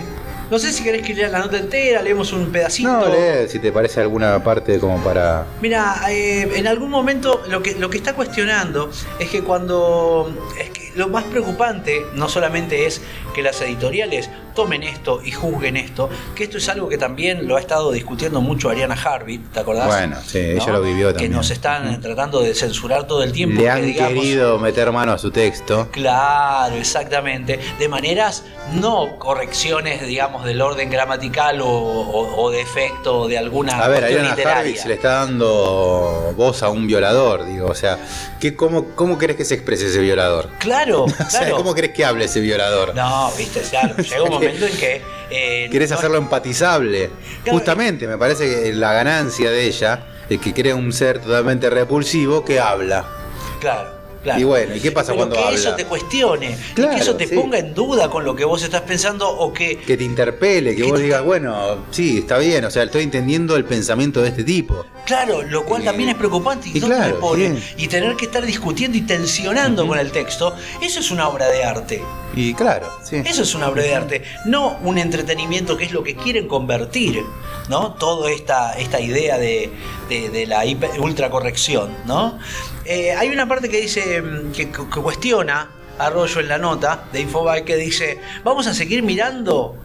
no 0.50 0.60
sé 0.60 0.72
si 0.72 0.84
querés 0.84 1.02
que 1.02 1.14
lea 1.14 1.30
la 1.30 1.40
nota 1.40 1.58
entera, 1.58 2.02
leemos 2.02 2.32
un 2.34 2.52
pedacito. 2.52 2.90
No, 2.90 3.08
lee 3.08 3.48
si 3.48 3.60
te 3.60 3.72
parece 3.72 4.02
alguna 4.02 4.44
parte 4.44 4.80
como 4.80 4.98
para... 5.04 5.46
Mira, 5.62 5.96
eh, 6.10 6.50
en 6.56 6.68
algún 6.68 6.90
momento 6.90 7.42
lo 7.50 7.62
que, 7.62 7.76
lo 7.76 7.90
que 7.90 7.98
está 7.98 8.14
cuestionando 8.14 8.92
es 9.20 9.30
que 9.30 9.42
cuando. 9.42 10.34
Es 10.60 10.70
que 10.70 10.92
lo 10.96 11.08
más 11.08 11.24
preocupante 11.26 12.06
no 12.14 12.30
solamente 12.30 12.86
es 12.86 13.02
que 13.34 13.42
las 13.42 13.60
editoriales 13.62 14.30
tomen 14.56 14.84
esto 14.84 15.22
y 15.24 15.32
juzguen 15.32 15.78
esto, 15.78 16.10
que 16.36 16.44
esto 16.46 16.58
es 16.58 16.68
algo 16.70 16.88
que 16.90 16.98
también 16.98 17.48
lo 17.48 17.58
ha 17.58 17.60
estado 17.60 17.92
discutiendo 17.92 18.42
mucho 18.42 18.70
Ariana 18.70 18.96
Harvey, 18.96 19.38
¿te 19.40 19.60
acordás? 19.60 19.88
Bueno, 19.88 20.18
sí, 20.26 20.38
ella 20.40 20.68
lo 20.72 20.82
vivió 20.82 21.08
Que 21.08 21.14
también. 21.14 21.32
nos 21.34 21.50
están 21.52 22.00
tratando 22.02 22.42
de 22.42 22.54
censurar 22.56 23.08
todo 23.08 23.24
el 23.24 23.32
tiempo. 23.32 23.58
Le 23.58 23.64
que 23.64 23.70
han 23.72 23.86
digamos- 23.86 24.14
querido 24.14 24.60
meter 24.60 24.92
mano 24.92 25.12
a 25.14 25.18
su 25.18 25.32
texto. 25.32 25.88
Claro, 25.92 26.76
exactamente. 26.76 27.60
De 27.80 27.88
maneras, 27.88 28.44
no 28.74 29.18
correcciones, 29.20 30.06
digamos, 30.06 30.46
del 30.46 30.62
orden 30.62 30.90
gramatical 30.90 31.62
o, 31.62 31.68
o- 31.68 32.44
o 32.44 32.52
de 32.52 32.62
efecto 32.62 33.28
de 33.28 33.38
alguna 33.38 33.78
A 33.84 33.88
ver, 33.88 34.04
Ariana 34.06 34.30
literaria. 34.32 34.60
Harvey 34.60 34.76
se 34.76 34.88
le 34.88 34.94
está 34.96 35.26
dando 35.26 36.34
voz 36.36 36.64
a 36.64 36.70
un 36.70 36.88
violador, 36.88 37.46
digo. 37.46 37.68
O 37.68 37.76
sea, 37.76 37.98
¿qué, 38.40 38.56
cómo, 38.56 38.86
¿cómo 38.96 39.18
querés 39.18 39.38
que 39.38 39.46
se 39.46 39.56
exprese 39.56 39.88
ese 39.88 40.00
violador? 40.00 40.50
Claro, 40.60 41.04
O 41.06 41.10
sea, 41.10 41.28
claro. 41.42 41.58
¿cómo 41.58 41.74
querés 41.74 41.92
que 41.92 42.06
hable 42.06 42.26
ese 42.26 42.40
violador? 42.40 42.94
No, 42.96 43.32
viste, 43.38 43.62
claro. 43.62 43.96
Llega 43.98 44.24
un 44.24 44.40
momento 44.46 44.66
en 44.68 44.78
que. 44.78 45.02
eh, 45.30 45.70
no- 45.90 45.96
hacerlo 45.96 46.18
empatizable. 46.18 47.10
Claro. 47.44 47.58
Justamente, 47.58 48.08
me 48.08 48.18
parece 48.18 48.48
que 48.50 48.74
la 48.74 48.94
ganancia 48.94 49.50
de 49.52 49.66
ella 49.66 50.06
es 50.30 50.40
que 50.40 50.54
crea 50.54 50.76
un 50.76 50.92
ser 50.94 51.20
totalmente 51.20 51.70
repulsivo 51.70 52.44
que 52.46 52.60
habla. 52.60 53.06
Claro, 53.60 53.90
claro. 54.22 54.40
Y 54.40 54.44
bueno, 54.44 54.76
¿y 54.76 54.80
qué 54.80 54.92
pasa 54.92 55.08
Pero 55.08 55.18
cuando 55.18 55.36
que 55.36 55.44
habla? 55.44 55.58
eso 55.58 55.74
te 55.76 55.86
cuestione, 55.86 56.58
Claro, 56.76 56.96
que 56.96 57.02
eso 57.02 57.16
te 57.16 57.28
sí. 57.28 57.36
ponga 57.36 57.58
en 57.60 57.74
duda 57.74 58.10
con 58.10 58.24
lo 58.26 58.36
que 58.36 58.46
vos 58.46 58.62
estás 58.64 58.82
pensando 58.82 59.30
o 59.30 59.52
que. 59.54 59.78
Que 59.80 59.98
te 59.98 60.04
interpele, 60.04 60.76
que 60.76 60.84
Que 60.84 60.90
vos 60.90 60.98
te- 61.00 61.04
digas, 61.06 61.24
bueno, 61.24 61.78
sí, 61.92 62.20
está 62.20 62.38
bien, 62.38 62.64
o 62.66 62.72
sea, 62.72 62.84
estoy 62.84 63.04
entendiendo 63.04 63.56
el 63.56 63.66
pensamiento 63.66 64.22
de 64.22 64.30
este 64.30 64.44
tipo. 64.44 64.86
Claro, 65.06 65.42
lo 65.44 65.66
cual 65.66 65.82
Eh, 65.82 65.86
también 65.86 66.10
es 66.10 66.16
preocupante 66.16 66.70
y, 66.70 66.78
y 66.78 66.80
¿dónde 66.80 66.96
claro, 66.96 67.36
sí. 67.36 67.74
Y 67.78 67.88
tener 67.88 68.16
que 68.16 68.26
estar 68.26 68.46
discutiendo 68.46 68.98
y 68.98 69.02
tensionando 69.02 69.86
con 69.88 69.98
el 70.00 70.12
texto, 70.12 70.56
eso 70.82 71.00
es 71.00 71.12
una 71.12 71.28
obra 71.28 71.48
de 71.50 71.64
arte. 71.64 72.02
Y 72.36 72.54
claro, 72.56 72.88
sí. 73.04 73.18
Eso 73.26 73.44
es 73.44 73.54
una 73.56 73.70
obra 73.70 73.84
de 73.84 73.94
arte, 73.96 74.24
no 74.46 74.78
un 74.84 74.98
entretenimiento 74.98 75.78
que 75.78 75.86
es 75.86 75.92
lo 75.92 76.04
que 76.04 76.16
quieren 76.16 76.48
convertir, 76.48 77.22
¿no? 77.70 77.94
Toda 77.94 78.32
esta, 78.32 78.74
esta 78.74 79.00
idea 79.00 79.38
de, 79.38 79.72
de- 80.10 80.30
de 80.30 80.48
la 80.48 80.64
ultracorrección, 81.00 81.96
¿no? 82.06 82.40
Eh, 82.86 83.12
hay 83.14 83.30
una 83.30 83.48
parte 83.48 83.70
que 83.70 83.80
dice, 83.82 84.22
mm, 84.22 84.52
que, 84.52 84.70
que 84.72 85.02
cuestiona 85.02 85.70
Arroyo 86.00 86.40
en 86.40 86.48
la 86.48 86.58
nota 86.58 87.04
de 87.14 87.22
Infobae 87.22 87.64
que 87.64 87.76
dice, 87.76 88.20
vamos 88.44 88.66
a 88.66 88.74
seguir 88.74 89.04
mirando, 89.04 89.76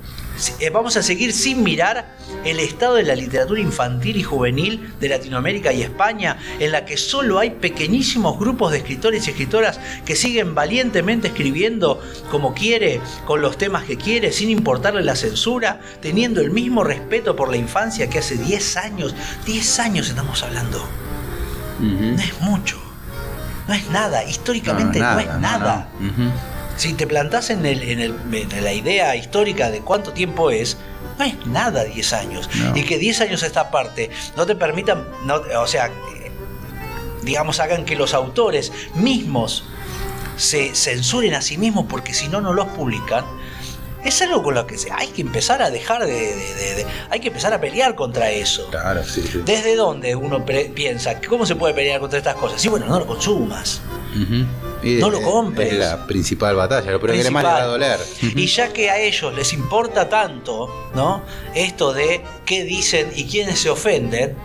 vamos 0.73 0.97
a 0.97 1.03
seguir 1.03 1.33
sin 1.33 1.63
mirar 1.63 2.17
el 2.45 2.61
estado 2.61 2.95
de 2.95 3.03
la 3.03 3.15
literatura 3.15 3.61
infantil 3.61 4.17
y 4.17 4.23
juvenil 4.23 4.95
de 5.01 5.09
Latinoamérica 5.09 5.73
y 5.73 5.83
España, 5.83 6.39
en 6.59 6.73
la 6.73 6.85
que 6.85 6.97
solo 6.97 7.39
hay 7.39 7.51
pequeñísimos 7.51 8.39
grupos 8.39 8.73
de 8.73 8.79
escritores 8.79 9.27
y 9.27 9.31
escritoras 9.31 9.81
que 10.05 10.17
siguen 10.17 10.55
valientemente 10.55 11.29
escribiendo 11.29 12.01
como 12.31 12.55
quiere, 12.55 13.01
con 13.25 13.41
los 13.41 13.59
temas 13.59 13.85
que 13.85 13.97
quiere, 13.97 14.33
sin 14.33 14.51
importarle 14.51 15.03
la 15.03 15.17
censura, 15.17 15.81
teniendo 16.01 16.41
el 16.41 16.51
mismo 16.51 16.85
respeto 16.85 17.37
por 17.37 17.51
la 17.51 17.57
infancia 17.57 18.09
que 18.09 18.19
hace 18.19 18.37
10 18.37 18.77
años. 18.77 19.15
10 19.47 19.81
años 19.81 20.09
estamos 20.09 20.43
hablando. 20.43 20.87
No 21.81 22.23
es 22.23 22.41
mucho. 22.41 22.81
No 23.67 23.75
es 23.75 23.89
nada. 23.91 24.25
Históricamente 24.25 24.99
no, 24.99 25.19
es 25.19 25.27
nada. 25.39 25.89
no. 26.01 26.58
Si 26.79 26.95
te 26.95 27.07
plantás 27.07 27.51
en, 27.51 27.67
el, 27.67 27.83
en, 27.83 28.01
el- 28.01 28.17
en 28.33 28.65
la 28.65 28.73
idea 28.73 29.15
histórica 29.17 29.71
de 29.71 29.81
cuánto 29.81 30.13
tiempo 30.13 30.51
es, 30.51 30.79
no 31.19 31.25
es 31.25 31.47
nada 31.47 31.85
10 31.85 32.13
años. 32.15 32.49
No. 32.55 32.75
Y 32.77 32.85
que 32.85 32.97
10 32.99 33.21
años 33.21 33.43
a 33.43 33.47
esta 33.47 33.71
parte 33.71 34.11
no 34.37 34.47
te 34.47 34.55
permitan, 34.57 35.05
no, 35.25 35.43
o 35.61 35.67
sea, 35.67 35.91
digamos, 37.23 37.61
hagan 37.61 37.85
que 37.85 37.97
los 37.97 38.15
autores 38.15 38.73
mismos 38.95 39.65
se 40.37 40.75
censuren 40.75 41.35
a 41.35 41.43
sí 41.43 41.59
mismos 41.59 41.87
porque 41.89 42.15
si 42.15 42.29
no, 42.29 42.41
no 42.41 42.53
los 42.53 42.69
publican, 42.69 43.25
es 44.05 44.23
algo 44.23 44.45
con 44.45 44.55
lo 44.55 44.65
que 44.69 44.79
se- 44.79 44.93
hay 44.93 45.09
que 45.09 45.23
empezar 45.23 45.61
a 45.61 45.71
dejar 45.71 46.07
de, 46.07 46.13
de- 46.13 46.55
de- 46.55 46.75
de- 46.77 46.87
Hay 47.11 47.19
que 47.19 47.29
empezar 47.29 47.53
a 47.53 47.61
pelear 47.61 47.97
contra 47.97 48.31
eso. 48.31 48.69
Claro, 48.71 49.03
sí, 49.05 49.23
sí. 49.31 49.41
¿Desde 49.45 49.75
dónde 49.75 50.15
uno 50.15 50.45
piensa? 50.47 51.21
¿Cómo 51.29 51.45
se 51.45 51.57
puede 51.57 51.75
pelear 51.75 51.99
contra 51.99 52.19
estas 52.19 52.37
cosas? 52.37 52.61
Sí, 52.63 52.69
bueno, 52.69 52.87
no 52.87 53.01
lo 53.01 53.07
consumas. 53.09 53.81
No 54.83 55.11
lo 55.11 55.21
compres. 55.23 55.73
Es 55.73 55.79
la 55.79 56.07
principal 56.07 56.55
batalla, 56.57 56.91
lo 56.91 57.01
primero 57.01 57.23
que 57.23 57.31
más 57.31 57.43
le 57.43 57.49
va 57.49 57.63
a 57.63 57.67
doler. 57.67 57.99
Y 58.23 58.47
ya 58.47 58.73
que 58.73 58.91
a 58.91 58.99
ellos 59.01 59.35
les 59.35 59.53
importa 59.53 60.09
tanto, 60.09 60.91
¿no? 60.95 61.23
Esto 61.55 61.93
de 61.93 62.23
qué 62.45 62.65
dicen 62.65 63.11
y 63.15 63.25
quiénes 63.25 63.61
se 63.61 63.71
ofenden, 63.71 64.37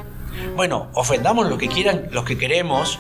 bueno, 0.56 0.90
ofendamos 0.94 1.48
lo 1.50 1.58
que 1.58 1.68
quieran, 1.68 2.08
los 2.12 2.26
que 2.26 2.38
queremos, 2.38 3.00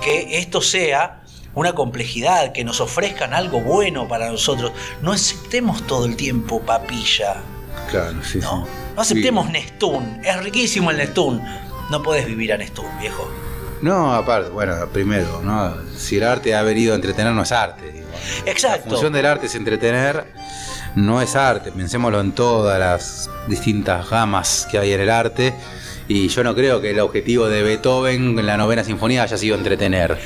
que 0.00 0.38
esto 0.38 0.60
sea 0.62 1.22
una 1.54 1.74
complejidad, 1.74 2.52
que 2.52 2.64
nos 2.64 2.80
ofrezcan 2.80 3.32
algo 3.34 3.60
bueno 3.60 4.08
para 4.08 4.30
nosotros. 4.30 4.72
No 5.02 5.12
aceptemos 5.12 5.86
todo 5.86 6.04
el 6.06 6.16
tiempo 6.16 6.60
papilla, 6.60 7.36
Claro, 7.90 8.16
sí, 8.24 8.38
¿no? 8.38 8.64
sí. 8.66 8.70
No 8.96 9.02
aceptemos 9.02 9.50
Nestún. 9.50 10.20
Es 10.24 10.42
riquísimo 10.42 10.90
el 10.90 10.96
Nestún. 10.96 11.42
No 11.90 12.02
podés 12.02 12.26
vivir 12.26 12.52
a 12.52 12.56
Nestún, 12.56 12.86
viejo. 12.98 13.30
No, 13.82 14.14
aparte, 14.14 14.50
bueno, 14.50 14.74
primero, 14.92 15.40
¿no? 15.42 15.74
Si 15.96 16.16
el 16.16 16.24
arte 16.24 16.54
ha 16.54 16.62
venido 16.62 16.92
a 16.92 16.96
entretener, 16.96 17.32
no 17.32 17.42
es 17.42 17.52
arte. 17.52 17.92
digo. 17.92 18.06
Exacto. 18.46 18.84
La 18.86 18.90
función 18.90 19.12
del 19.12 19.26
arte 19.26 19.46
es 19.46 19.54
entretener, 19.54 20.32
no 20.94 21.20
es 21.20 21.36
arte. 21.36 21.72
Pensémoslo 21.72 22.20
en 22.20 22.32
todas 22.32 22.78
las 22.78 23.30
distintas 23.48 24.08
gamas 24.08 24.66
que 24.70 24.78
hay 24.78 24.92
en 24.92 25.00
el 25.00 25.10
arte. 25.10 25.54
Y 26.08 26.28
yo 26.28 26.44
no 26.44 26.54
creo 26.54 26.80
que 26.80 26.90
el 26.92 27.00
objetivo 27.00 27.48
de 27.48 27.64
Beethoven 27.64 28.38
en 28.38 28.46
la 28.46 28.56
novena 28.56 28.84
sinfonía 28.84 29.24
haya 29.24 29.36
sido 29.36 29.56
entretener. 29.56 30.16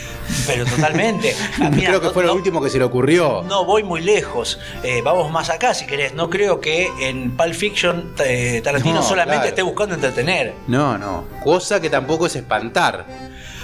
Pero 0.47 0.66
totalmente. 0.66 1.35
Ah, 1.62 1.71
mira, 1.71 1.88
creo 1.88 2.00
que 2.02 2.07
no- 2.09 2.12
fue 2.12 2.23
lo 2.23 2.28
no- 2.28 2.35
último 2.35 2.61
que 2.62 2.69
se 2.69 2.76
le 2.78 2.85
ocurrió. 2.85 3.42
No 3.49 3.64
voy 3.64 3.83
muy 3.83 4.02
lejos. 4.02 4.59
Eh, 4.83 5.00
vamos 5.02 5.30
más 5.33 5.49
acá 5.49 5.73
si 5.73 5.87
querés. 5.87 6.12
No 6.14 6.28
creo 6.28 6.61
que 6.61 6.88
en 7.00 7.35
Pulp 7.35 7.54
Fiction 7.54 8.12
eh, 8.23 8.61
Tarantino 8.62 8.97
No, 8.97 9.02
solamente 9.02 9.37
claro. 9.37 9.49
esté 9.49 9.62
buscando 9.62 9.95
entretener. 9.95 10.52
No, 10.66 10.99
no. 10.99 11.25
Cosa 11.42 11.80
que 11.80 11.88
tampoco 11.88 12.26
es 12.26 12.37
espantar. 12.37 13.07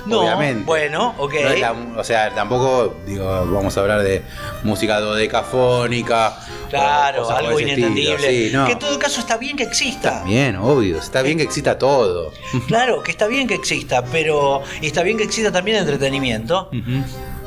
No, 0.06 0.20
obviamente. 0.20 0.64
bueno, 0.64 1.14
ok. 1.18 1.32
No 1.34 1.48
es 1.50 1.60
la- 1.60 1.72
o 1.96 2.04
sea, 2.04 2.34
tampoco, 2.34 2.96
digo, 3.06 3.24
vamos 3.50 3.76
a 3.76 3.80
hablar 3.80 4.02
de 4.02 4.22
música 4.62 5.00
dodecafónica. 5.00 6.36
Claro, 6.70 7.28
algo 7.30 7.60
inentendible. 7.60 8.28
Sí, 8.28 8.50
no. 8.52 8.66
Que 8.66 8.72
en 8.72 8.78
todo 8.78 8.98
caso 8.98 9.20
está 9.20 9.36
bien 9.36 9.56
que 9.56 9.62
exista. 9.64 10.22
Bien, 10.24 10.56
obvio. 10.56 10.98
Está 10.98 11.22
bien 11.22 11.36
que 11.38 11.44
exista 11.44 11.78
todo. 11.78 12.32
Claro, 12.66 13.02
que 13.02 13.10
está 13.10 13.26
bien 13.26 13.46
que 13.46 13.54
exista, 13.54 14.04
pero. 14.04 14.62
Y 14.80 14.86
está 14.86 15.02
bien 15.02 15.16
que 15.16 15.24
exista 15.24 15.52
también 15.52 15.76
entretenimiento. 15.78 16.70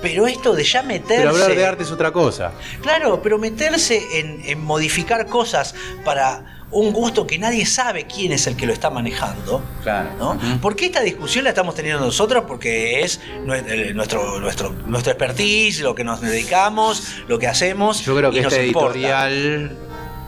Pero 0.02 0.28
esto 0.28 0.54
de 0.56 0.64
ya 0.64 0.82
meterse. 0.82 1.18
Pero 1.24 1.30
hablar 1.32 1.56
de 1.56 1.66
arte 1.66 1.84
es 1.84 1.92
otra 1.92 2.12
cosa. 2.12 2.52
Claro, 2.82 3.22
pero 3.22 3.38
meterse 3.38 4.20
en, 4.20 4.42
en 4.46 4.62
modificar 4.64 5.26
cosas 5.26 5.76
para 6.06 6.59
un 6.72 6.94
gusto 6.94 7.26
que 7.26 7.40
nadie 7.40 7.66
sabe 7.66 8.06
quién 8.06 8.32
es 8.32 8.46
el 8.48 8.56
que 8.56 8.66
lo 8.68 8.74
está 8.74 8.90
manejando. 8.90 9.64
Claro. 9.84 10.10
¿no? 10.20 10.32
Ujú. 10.34 10.60
¿Por 10.62 10.76
qué 10.76 10.86
esta 10.88 11.02
discusión 11.02 11.44
la 11.44 11.50
estamos 11.50 11.74
teniendo 11.76 12.06
nosotros? 12.06 12.44
Porque 12.48 13.02
es 13.02 13.20
nue- 13.46 13.94
nuestro, 13.94 14.40
nuestro, 14.40 14.72
nuestro 14.86 15.12
expertise, 15.14 15.82
lo 15.82 15.96
que 15.96 16.04
nos 16.04 16.22
dedicamos, 16.22 17.16
lo 17.28 17.40
que 17.40 17.48
hacemos. 17.48 18.02
Yo 18.06 18.16
creo 18.16 18.32
que 18.32 18.38
importa. 18.40 18.60
editorial 18.62 19.78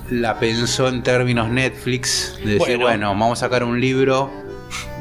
la 0.10 0.40
pensó 0.40 0.88
en 0.90 1.04
términos 1.04 1.50
Netflix. 1.50 2.36
De 2.38 2.54
decir, 2.54 2.58
Bueno. 2.60 2.80
bueno. 2.82 3.08
vamos 3.10 3.38
a 3.40 3.46
sacar 3.46 3.64
un 3.64 3.80
libro, 3.80 4.32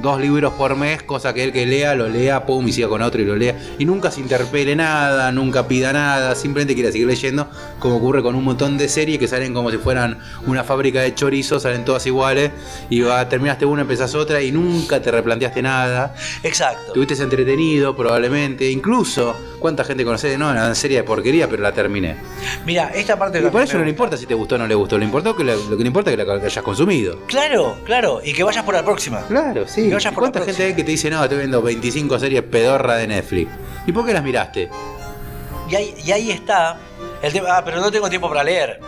dos 0.00 0.20
libros 0.20 0.52
por 0.54 0.76
mes, 0.76 1.02
cosa 1.02 1.32
que 1.34 1.44
el 1.44 1.52
que 1.52 1.66
lea, 1.66 1.94
lo 1.94 2.08
lea, 2.08 2.44
pum, 2.46 2.66
y 2.66 2.72
siga 2.72 2.88
con 2.88 3.02
otro 3.02 3.20
y 3.20 3.24
lo 3.24 3.36
lea. 3.36 3.56
Y 3.78 3.84
nunca 3.84 4.10
se 4.10 4.20
interpele 4.20 4.74
nada, 4.76 5.30
nunca 5.32 5.68
pida 5.68 5.92
nada, 5.92 6.34
simplemente 6.34 6.74
quiere 6.74 6.90
seguir 6.92 7.06
leyendo, 7.06 7.48
como 7.78 7.96
ocurre 7.96 8.22
con 8.22 8.34
un 8.34 8.44
montón 8.44 8.76
de 8.78 8.88
series 8.88 9.18
que 9.18 9.28
salen 9.28 9.54
como 9.54 9.70
si 9.70 9.76
fueran 9.78 10.18
una 10.46 10.64
fábrica 10.64 11.00
de 11.02 11.14
chorizos, 11.14 11.62
salen 11.62 11.84
todas 11.84 12.06
iguales, 12.06 12.50
y 12.88 13.00
va, 13.02 13.28
terminaste 13.28 13.64
una, 13.66 13.82
empezás 13.82 14.14
otra, 14.14 14.40
y 14.42 14.52
nunca 14.52 15.00
te 15.00 15.10
replanteaste 15.10 15.62
nada. 15.62 16.14
Exacto. 16.42 16.92
Tuviste 16.92 17.14
entretenido, 17.20 17.94
probablemente. 17.96 18.70
Incluso, 18.70 19.34
¿cuánta 19.58 19.84
gente 19.84 20.04
conoce? 20.04 20.36
No, 20.38 20.50
una 20.50 20.74
serie 20.74 20.98
de 20.98 21.02
porquería, 21.04 21.48
pero 21.48 21.62
la 21.62 21.72
terminé. 21.72 22.16
Mira, 22.64 22.90
esta 22.94 23.18
parte 23.18 23.38
Y 23.40 23.42
por 23.50 23.62
eso 23.62 23.76
no 23.78 23.84
le 23.84 23.90
importa 23.90 24.16
si 24.16 24.26
te 24.26 24.34
gustó 24.34 24.54
o 24.54 24.58
no 24.58 24.66
le 24.66 24.74
gustó. 24.74 24.96
Lo, 24.98 25.04
importó 25.04 25.36
que 25.36 25.44
la- 25.44 25.54
lo 25.54 25.76
que 25.76 25.82
le 25.82 25.88
importa 25.88 26.10
es 26.10 26.16
que 26.16 26.24
la 26.24 26.40
que 26.40 26.46
hayas 26.46 26.64
consumido. 26.64 27.18
Claro, 27.26 27.76
claro. 27.84 28.20
Y 28.24 28.32
que 28.32 28.42
vayas 28.42 28.64
por 28.64 28.74
la 28.74 28.84
próxima. 28.84 29.20
Claro, 29.28 29.66
sí. 29.66 29.89
Por 29.90 30.12
¿Cuánta 30.14 30.38
gente 30.40 30.44
próxima. 30.52 30.68
hay 30.68 30.74
que 30.74 30.84
te 30.84 30.90
dice, 30.92 31.10
no, 31.10 31.22
estoy 31.22 31.38
viendo 31.38 31.62
25 31.62 32.18
series 32.18 32.42
pedorra 32.42 32.96
de 32.96 33.06
Netflix? 33.06 33.50
¿Y 33.86 33.92
por 33.92 34.06
qué 34.06 34.12
las 34.12 34.22
miraste? 34.24 34.68
Y 35.68 35.74
ahí, 35.76 35.94
y 36.04 36.12
ahí 36.12 36.30
está 36.30 36.78
el 37.22 37.32
tema. 37.32 37.56
Ah, 37.56 37.62
pero 37.64 37.80
no 37.80 37.90
tengo 37.90 38.08
tiempo 38.08 38.28
para 38.28 38.42
leer. 38.44 38.80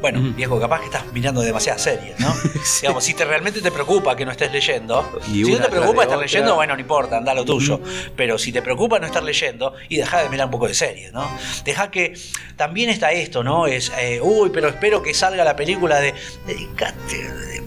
Bueno, 0.00 0.18
viejo, 0.34 0.58
capaz 0.58 0.78
que 0.80 0.86
estás 0.86 1.04
mirando 1.12 1.42
demasiadas 1.42 1.82
series, 1.82 2.18
¿no? 2.18 2.34
Digamos, 2.80 3.04
si 3.04 3.12
te 3.12 3.26
realmente 3.26 3.60
te 3.60 3.70
preocupa 3.70 4.16
que 4.16 4.24
no 4.24 4.30
estés 4.30 4.50
leyendo, 4.50 5.06
Y 5.30 5.44
si 5.44 5.52
no 5.52 5.58
te 5.58 5.68
preocupa 5.68 6.04
estar 6.04 6.16
otra. 6.16 6.26
leyendo, 6.26 6.54
bueno, 6.54 6.72
no 6.74 6.80
importa, 6.80 7.18
anda 7.18 7.34
lo 7.34 7.44
tuyo. 7.44 7.78
Pero 8.16 8.38
si 8.38 8.50
te 8.50 8.62
preocupa 8.62 8.98
no 8.98 9.04
estar 9.04 9.22
leyendo, 9.22 9.74
y 9.90 9.98
deja 9.98 10.22
de 10.22 10.30
mirar 10.30 10.46
un 10.46 10.52
poco 10.52 10.68
de 10.68 10.72
series, 10.72 11.12
¿no? 11.12 11.30
Deja 11.66 11.90
que 11.90 12.14
también 12.56 12.88
está 12.88 13.12
esto, 13.12 13.44
¿no? 13.44 13.66
Es, 13.66 13.92
eh, 13.98 14.20
uy, 14.22 14.48
pero 14.50 14.68
espero 14.68 15.02
que 15.02 15.12
salga 15.12 15.44
la 15.44 15.54
película 15.54 16.00
de. 16.00 16.14
De- 16.46 16.54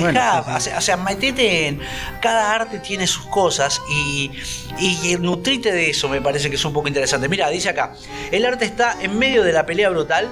Bueno, 0.00 0.20
Deja, 0.20 0.60
sí, 0.60 0.70
sí. 0.70 0.76
o 0.76 0.80
sea, 0.80 0.96
metete 0.96 1.68
en. 1.68 1.80
Cada 2.20 2.54
arte 2.54 2.78
tiene 2.78 3.06
sus 3.06 3.26
cosas 3.26 3.80
y, 3.90 4.30
y 4.78 5.16
nutrite 5.18 5.72
de 5.72 5.90
eso 5.90 6.08
me 6.08 6.20
parece 6.20 6.50
que 6.50 6.56
es 6.56 6.64
un 6.64 6.72
poco 6.72 6.88
interesante. 6.88 7.28
Mira, 7.28 7.48
dice 7.50 7.68
acá: 7.68 7.92
el 8.30 8.44
arte 8.46 8.64
está 8.64 8.96
en 9.00 9.18
medio 9.18 9.42
de 9.44 9.52
la 9.52 9.66
pelea 9.66 9.90
brutal 9.90 10.28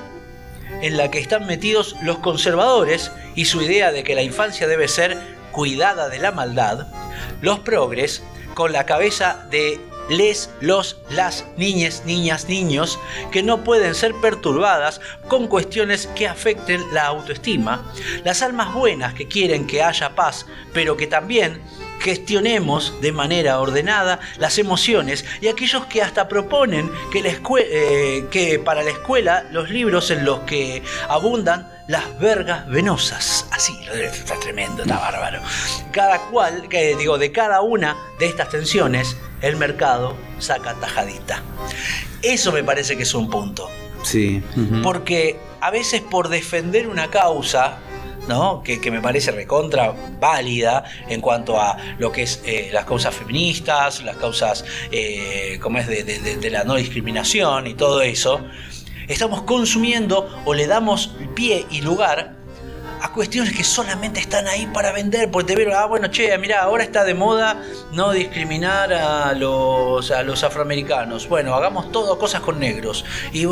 en 0.83 0.97
la 0.97 1.11
que 1.11 1.19
están 1.19 1.47
metidos 1.47 1.97
los 2.03 2.19
conservadores 2.19 3.11
y 3.35 3.47
su 3.47 3.63
idea 3.63 3.93
de 3.93 4.05
que 4.05 4.15
la 4.15 4.23
infancia 4.23 4.67
debe 4.67 4.89
ser 4.89 5.19
cuidada 5.51 6.09
de 6.09 6.19
la 6.19 6.31
maldad, 6.31 6.87
los 7.41 7.61
progres, 7.61 8.23
con 8.55 8.73
la 8.73 8.87
cabeza 8.87 9.47
de 9.51 9.81
les, 10.09 10.51
los, 10.61 10.99
las, 11.11 11.45
niñes, 11.57 12.03
niñas, 12.05 12.49
niños, 12.49 12.99
que 13.31 13.43
no 13.43 13.65
pueden 13.65 13.95
ser 13.95 14.15
perturbadas 14.15 15.01
con 15.29 15.47
cuestiones 15.47 16.07
que 16.15 16.27
afecten 16.27 16.83
la 16.93 17.07
autoestima, 17.07 17.93
las 18.25 18.43
almas 18.43 18.73
buenas 18.75 19.15
que 19.15 19.29
quieren 19.29 19.67
que 19.67 19.83
haya 19.83 20.15
paz, 20.15 20.47
pero 20.73 20.97
que 20.97 21.07
también 21.07 21.61
gestionemos 22.01 23.01
de 23.01 23.13
manera 23.13 23.61
ordenada 23.61 24.21
las 24.39 24.59
emociones 24.59 25.25
y 25.41 25.49
aquellos 25.49 25.87
que 25.87 26.03
hasta 26.03 26.29
proponen 26.29 26.91
que, 27.11 27.23
la 27.23 27.31
eh, 27.61 28.27
que 28.31 28.59
para 28.59 28.83
la 28.83 28.91
escuela 28.91 29.45
los 29.51 29.71
libros 29.71 30.11
en 30.11 30.25
los 30.25 30.41
que 30.41 30.83
abundan 31.09 31.78
las 31.89 32.19
vergas 32.21 32.69
venosas. 32.69 33.47
Así, 33.51 33.73
está 33.93 34.39
tremendo, 34.39 34.83
está 34.83 34.99
bárbaro. 34.99 35.41
Cada 35.91 36.19
cual, 36.31 36.69
que, 36.69 36.95
digo, 36.97 37.19
de 37.19 37.33
cada 37.33 37.61
una 37.63 37.97
de 38.21 38.27
estas 38.27 38.51
tensiones, 38.51 39.17
el 39.43 39.57
mercado 39.57 40.15
saca 40.39 40.75
tajadita. 40.75 41.43
Eso 42.23 42.53
me 42.53 42.63
parece 42.63 42.97
que 42.97 43.03
es 43.03 43.15
un 43.15 43.29
punto. 43.29 43.69
Sí. 44.05 44.43
Porque 44.83 45.39
a 45.61 45.71
veces 45.71 46.01
por 46.03 46.29
defender 46.29 46.89
una 46.89 47.09
causa, 47.11 47.79
¿no? 48.29 48.63
Que, 48.63 48.81
que 48.81 48.91
me 48.91 49.01
parece 49.01 49.31
recontra 49.33 49.93
válida 50.21 50.85
en 51.09 51.21
cuanto 51.21 51.61
a 51.61 51.77
lo 51.99 52.13
que 52.13 52.23
es 52.25 52.43
eh, 52.45 52.69
las 52.73 52.85
causas 52.85 53.15
feministas, 53.15 54.03
las 54.03 54.17
causas 54.17 54.65
eh, 54.93 55.59
como 55.63 55.79
es 55.79 55.87
de- 55.89 56.05
de 56.05 56.51
la 56.51 56.65
no 56.65 56.75
discriminación 56.75 57.67
y 57.67 57.75
todo 57.75 58.03
eso, 58.03 58.45
estamos 59.09 59.43
consumiendo 59.43 60.29
o 60.45 60.55
le 60.55 60.67
damos 60.67 61.15
pie 61.35 61.67
y 61.71 61.81
lugar 61.81 62.37
a 63.01 63.13
cuestiones 63.13 63.55
que 63.57 63.63
solamente 63.63 64.19
están 64.19 64.49
ahí 64.49 64.67
para 64.75 64.91
vender, 64.91 65.31
porque 65.31 65.47
te 65.53 65.55
vieron, 65.57 65.75
ah, 65.77 65.87
bueno, 65.87 66.09
che, 66.09 66.37
mira, 66.37 66.63
ahora 66.63 66.83
está 66.83 67.05
de 67.05 67.15
moda 67.15 67.63
no 67.93 68.11
discriminar 68.11 68.93
a 68.93 69.35
los, 69.35 70.11
a 70.11 70.25
los 70.25 70.43
afroamericanos. 70.43 71.29
Bueno, 71.29 71.55
hagamos 71.55 71.93
todo 71.93 72.19
cosas 72.19 72.41
con 72.41 72.59
negros. 72.59 73.05
Y 73.33 73.47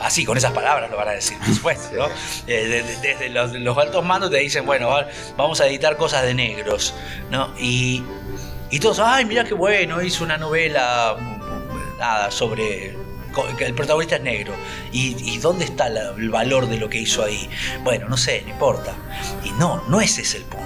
así, 0.00 0.24
con 0.24 0.38
esas 0.38 0.52
palabras 0.52 0.90
lo 0.90 0.96
van 0.96 1.08
a 1.08 1.12
decir, 1.12 1.36
por 1.38 1.54
supuesto, 1.54 1.94
¿no? 1.94 2.06
Eh, 2.46 2.66
de- 2.68 2.82
de- 2.84 2.96
desde 3.02 3.28
los, 3.28 3.52
los 3.52 3.76
altos 3.76 4.02
mandos 4.02 4.30
te 4.30 4.38
dicen, 4.38 4.64
bueno, 4.64 4.88
va- 4.88 5.06
vamos 5.36 5.60
a 5.60 5.66
editar 5.66 5.98
cosas 5.98 6.22
de 6.22 6.32
negros, 6.32 6.94
¿no? 7.30 7.52
Y, 7.58 8.02
y 8.70 8.80
todos, 8.80 8.98
ay, 9.00 9.26
mira 9.26 9.44
qué 9.44 9.52
bueno, 9.52 10.00
hizo 10.00 10.24
una 10.24 10.38
novela, 10.38 11.16
nada, 11.98 12.30
sobre 12.30 12.96
el 13.60 13.74
protagonista 13.74 14.16
es 14.16 14.22
negro. 14.22 14.54
¿Y, 14.92 15.16
y 15.32 15.38
dónde 15.38 15.64
está 15.64 15.88
la- 15.88 16.10
el 16.16 16.30
valor 16.30 16.68
de 16.68 16.76
lo 16.78 16.88
que 16.88 16.98
hizo 16.98 17.24
ahí? 17.24 17.48
Bueno, 17.84 18.08
no 18.08 18.16
sé, 18.16 18.42
no 18.46 18.50
importa. 18.52 18.94
Y 19.44 19.50
no, 19.52 19.82
no 19.88 20.00
ese 20.00 20.22
es 20.22 20.34
el 20.34 20.42
punto. 20.44 20.64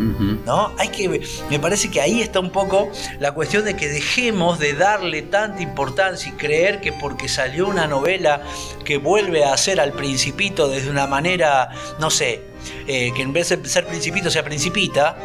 ¿No? 0.00 0.72
Hay 0.78 0.90
que. 0.90 1.20
Me 1.50 1.58
parece 1.58 1.90
que 1.90 2.00
ahí 2.00 2.22
está 2.22 2.38
un 2.38 2.50
poco 2.52 2.88
la 3.18 3.32
cuestión 3.32 3.64
de 3.64 3.74
que 3.74 3.88
dejemos 3.88 4.60
de 4.60 4.74
darle 4.74 5.22
tanta 5.22 5.60
importancia 5.60 6.30
y 6.30 6.36
creer 6.36 6.80
que 6.80 6.92
porque 6.92 7.28
salió 7.28 7.66
una 7.66 7.88
novela 7.88 8.42
que 8.84 8.98
vuelve 8.98 9.42
a 9.44 9.52
hacer 9.54 9.80
al 9.80 9.92
principito 9.92 10.68
desde 10.68 10.88
una 10.88 11.08
manera, 11.08 11.70
no 11.98 12.10
sé, 12.10 12.44
eh, 12.86 13.10
que 13.16 13.22
en 13.22 13.32
vez 13.32 13.48
de 13.48 13.68
ser 13.68 13.86
principito 13.88 14.30
sea 14.30 14.44
principita, 14.44 15.16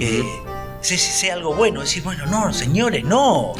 eh, 0.00 0.22
sea, 0.82 0.98
sea 0.98 1.34
algo 1.34 1.52
bueno. 1.56 1.80
Decir, 1.80 2.04
bueno, 2.04 2.24
no, 2.26 2.52
señores, 2.52 3.02
no. 3.02 3.54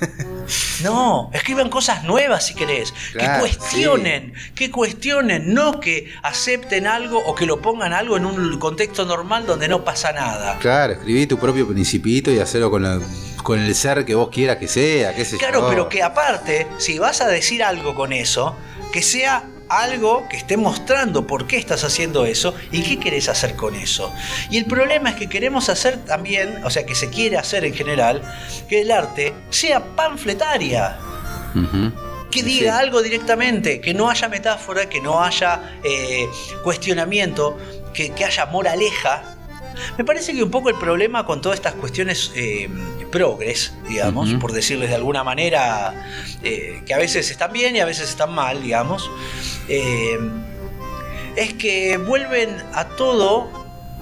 No, 0.82 1.30
escriban 1.32 1.68
cosas 1.70 2.04
nuevas 2.04 2.46
si 2.46 2.54
querés. 2.54 2.92
Claro, 3.12 3.32
que 3.34 3.40
cuestionen, 3.40 4.34
que 4.54 4.70
cuestionen, 4.70 5.52
no 5.54 5.80
que 5.80 6.12
acepten 6.22 6.86
algo 6.86 7.18
o 7.26 7.34
que 7.34 7.46
lo 7.46 7.60
pongan 7.60 7.92
algo 7.92 8.16
en 8.16 8.24
un 8.26 8.58
contexto 8.58 9.04
normal 9.04 9.46
donde 9.46 9.68
no 9.68 9.84
pasa 9.84 10.12
nada. 10.12 10.58
Claro, 10.58 10.94
escribí 10.94 11.26
tu 11.26 11.38
propio 11.38 11.66
principito 11.68 12.30
y 12.30 12.38
hacerlo 12.38 12.70
con, 12.70 12.82
la- 12.82 13.00
con 13.42 13.58
el 13.58 13.74
ser 13.74 14.04
que 14.04 14.14
vos 14.14 14.28
quieras 14.30 14.56
que 14.58 14.68
sea, 14.68 15.14
qué 15.14 15.24
sé 15.24 15.36
Claro, 15.38 15.60
yo. 15.62 15.68
pero 15.68 15.88
que 15.88 16.02
aparte, 16.02 16.66
si 16.78 16.98
vas 16.98 17.20
a 17.20 17.26
decir 17.28 17.62
algo 17.62 17.94
con 17.94 18.12
eso, 18.12 18.56
que 18.92 19.02
sea 19.02 19.44
algo 19.68 20.26
que 20.28 20.36
esté 20.36 20.56
mostrando 20.56 21.26
por 21.26 21.46
qué 21.46 21.56
estás 21.56 21.84
haciendo 21.84 22.24
eso 22.26 22.54
y 22.72 22.82
qué 22.82 22.98
querés 22.98 23.28
hacer 23.28 23.54
con 23.56 23.74
eso. 23.74 24.12
Y 24.50 24.58
el 24.58 24.64
problema 24.66 25.10
es 25.10 25.16
que 25.16 25.28
queremos 25.28 25.68
hacer 25.68 25.98
también, 26.04 26.64
o 26.64 26.70
sea, 26.70 26.84
que 26.86 26.94
se 26.94 27.10
quiere 27.10 27.36
hacer 27.36 27.64
en 27.64 27.74
general, 27.74 28.22
que 28.68 28.80
el 28.82 28.90
arte 28.90 29.34
sea 29.50 29.84
panfletaria. 29.96 30.98
Que 32.30 32.40
Sí. 32.40 32.44
diga 32.44 32.78
algo 32.78 33.02
directamente, 33.02 33.80
que 33.80 33.94
no 33.94 34.10
haya 34.10 34.28
metáfora, 34.28 34.88
que 34.88 35.00
no 35.00 35.22
haya 35.22 35.78
eh, 35.82 36.26
cuestionamiento, 36.62 37.58
que, 37.94 38.10
que 38.10 38.24
haya 38.24 38.44
moraleja. 38.46 39.37
Me 39.96 40.04
parece 40.04 40.34
que 40.34 40.42
un 40.42 40.50
poco 40.50 40.68
el 40.68 40.76
problema 40.76 41.24
con 41.24 41.40
todas 41.40 41.58
estas 41.58 41.74
cuestiones 41.74 42.32
eh, 42.34 42.68
progres, 43.10 43.72
digamos, 43.88 44.34
por 44.34 44.52
decirles 44.52 44.90
de 44.90 44.96
alguna 44.96 45.24
manera, 45.24 46.08
eh, 46.42 46.82
que 46.86 46.94
a 46.94 46.98
veces 46.98 47.30
están 47.30 47.52
bien 47.52 47.76
y 47.76 47.80
a 47.80 47.84
veces 47.84 48.08
están 48.08 48.34
mal, 48.34 48.62
digamos, 48.62 49.10
eh, 49.68 50.18
es 51.36 51.54
que 51.54 51.96
vuelven 51.98 52.56
a 52.74 52.88
todo 52.88 53.48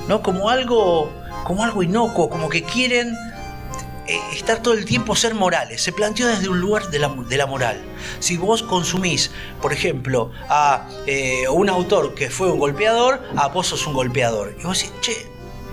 ¿no? 0.09 0.23
como 0.23 0.49
algo 0.51 1.13
como 1.45 1.63
algo 1.63 1.83
inocuo, 1.83 2.29
como 2.29 2.49
que 2.49 2.65
quieren 2.65 3.15
eh, 4.09 4.21
estar 4.33 4.63
todo 4.63 4.75
el 4.75 4.85
tiempo 4.85 5.15
ser 5.17 5.35
morales. 5.35 5.83
Se 5.83 5.93
planteó 5.93 6.29
desde 6.29 6.49
un 6.49 6.61
lugar 6.61 6.91
de 6.91 6.99
la, 6.99 7.09
de 7.09 7.37
la 7.37 7.47
moral. 7.47 7.81
Si 8.21 8.37
vos 8.37 8.63
consumís, 8.63 9.31
por 9.61 9.73
ejemplo, 9.73 10.31
a 10.49 10.89
eh, 11.07 11.49
un 11.49 11.69
autor 11.69 12.15
que 12.15 12.31
fue 12.31 12.51
un 12.51 12.59
golpeador, 12.59 13.23
a 13.37 13.49
vos 13.49 13.69
sos 13.69 13.87
un 13.87 13.95
golpeador. 13.95 14.57
Y 14.59 14.65
vos 14.65 14.79
decís, 14.81 14.93
che, 15.01 15.27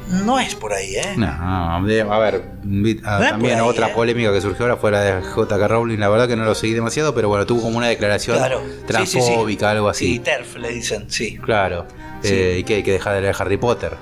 no 0.10 0.40
es 0.40 0.56
por 0.56 0.74
ahí, 0.74 0.96
¿eh? 0.96 1.14
No, 1.18 1.28
a 1.28 1.80
ver, 1.82 2.06
ah, 2.10 2.12
No 2.64 3.30
también 3.30 3.56
ahí, 3.56 3.62
otra 3.62 3.88
¿eh? 3.90 3.92
polémica 3.94 4.32
que 4.32 4.42
surgió 4.42 4.66
ahora 4.66 4.78
fue 4.78 4.92
la 4.92 5.02
de 5.02 5.22
J.K. 5.22 5.68
Rowling, 5.68 5.98
la 5.98 6.10
verdad 6.10 6.28
que 6.28 6.36
no 6.36 6.44
lo 6.46 6.56
seguí 6.56 6.74
demasiado, 6.74 7.14
pero 7.16 7.30
bueno, 7.30 7.46
tuvo 7.46 7.62
como 7.64 7.78
una 7.78 7.88
declaración 7.88 8.38
Claro. 8.38 8.62
Sí, 8.62 8.66
sí, 8.68 8.76
sí. 8.78 8.86
transfóbica, 8.88 9.72
algo 9.72 9.90
así. 9.90 10.06
Sí, 10.06 10.20
TERF 10.20 10.58
le 10.58 10.70
dicen, 10.72 11.06
sí. 11.10 11.38
Claro. 11.38 11.86
Eh, 12.24 12.58
y 12.60 12.64
que 12.64 12.76
hay 12.76 12.84
que 12.84 12.92
dejar 12.94 13.16
de 13.16 13.22
leer 13.22 13.36
Harry 13.38 13.58
Potter. 13.58 13.94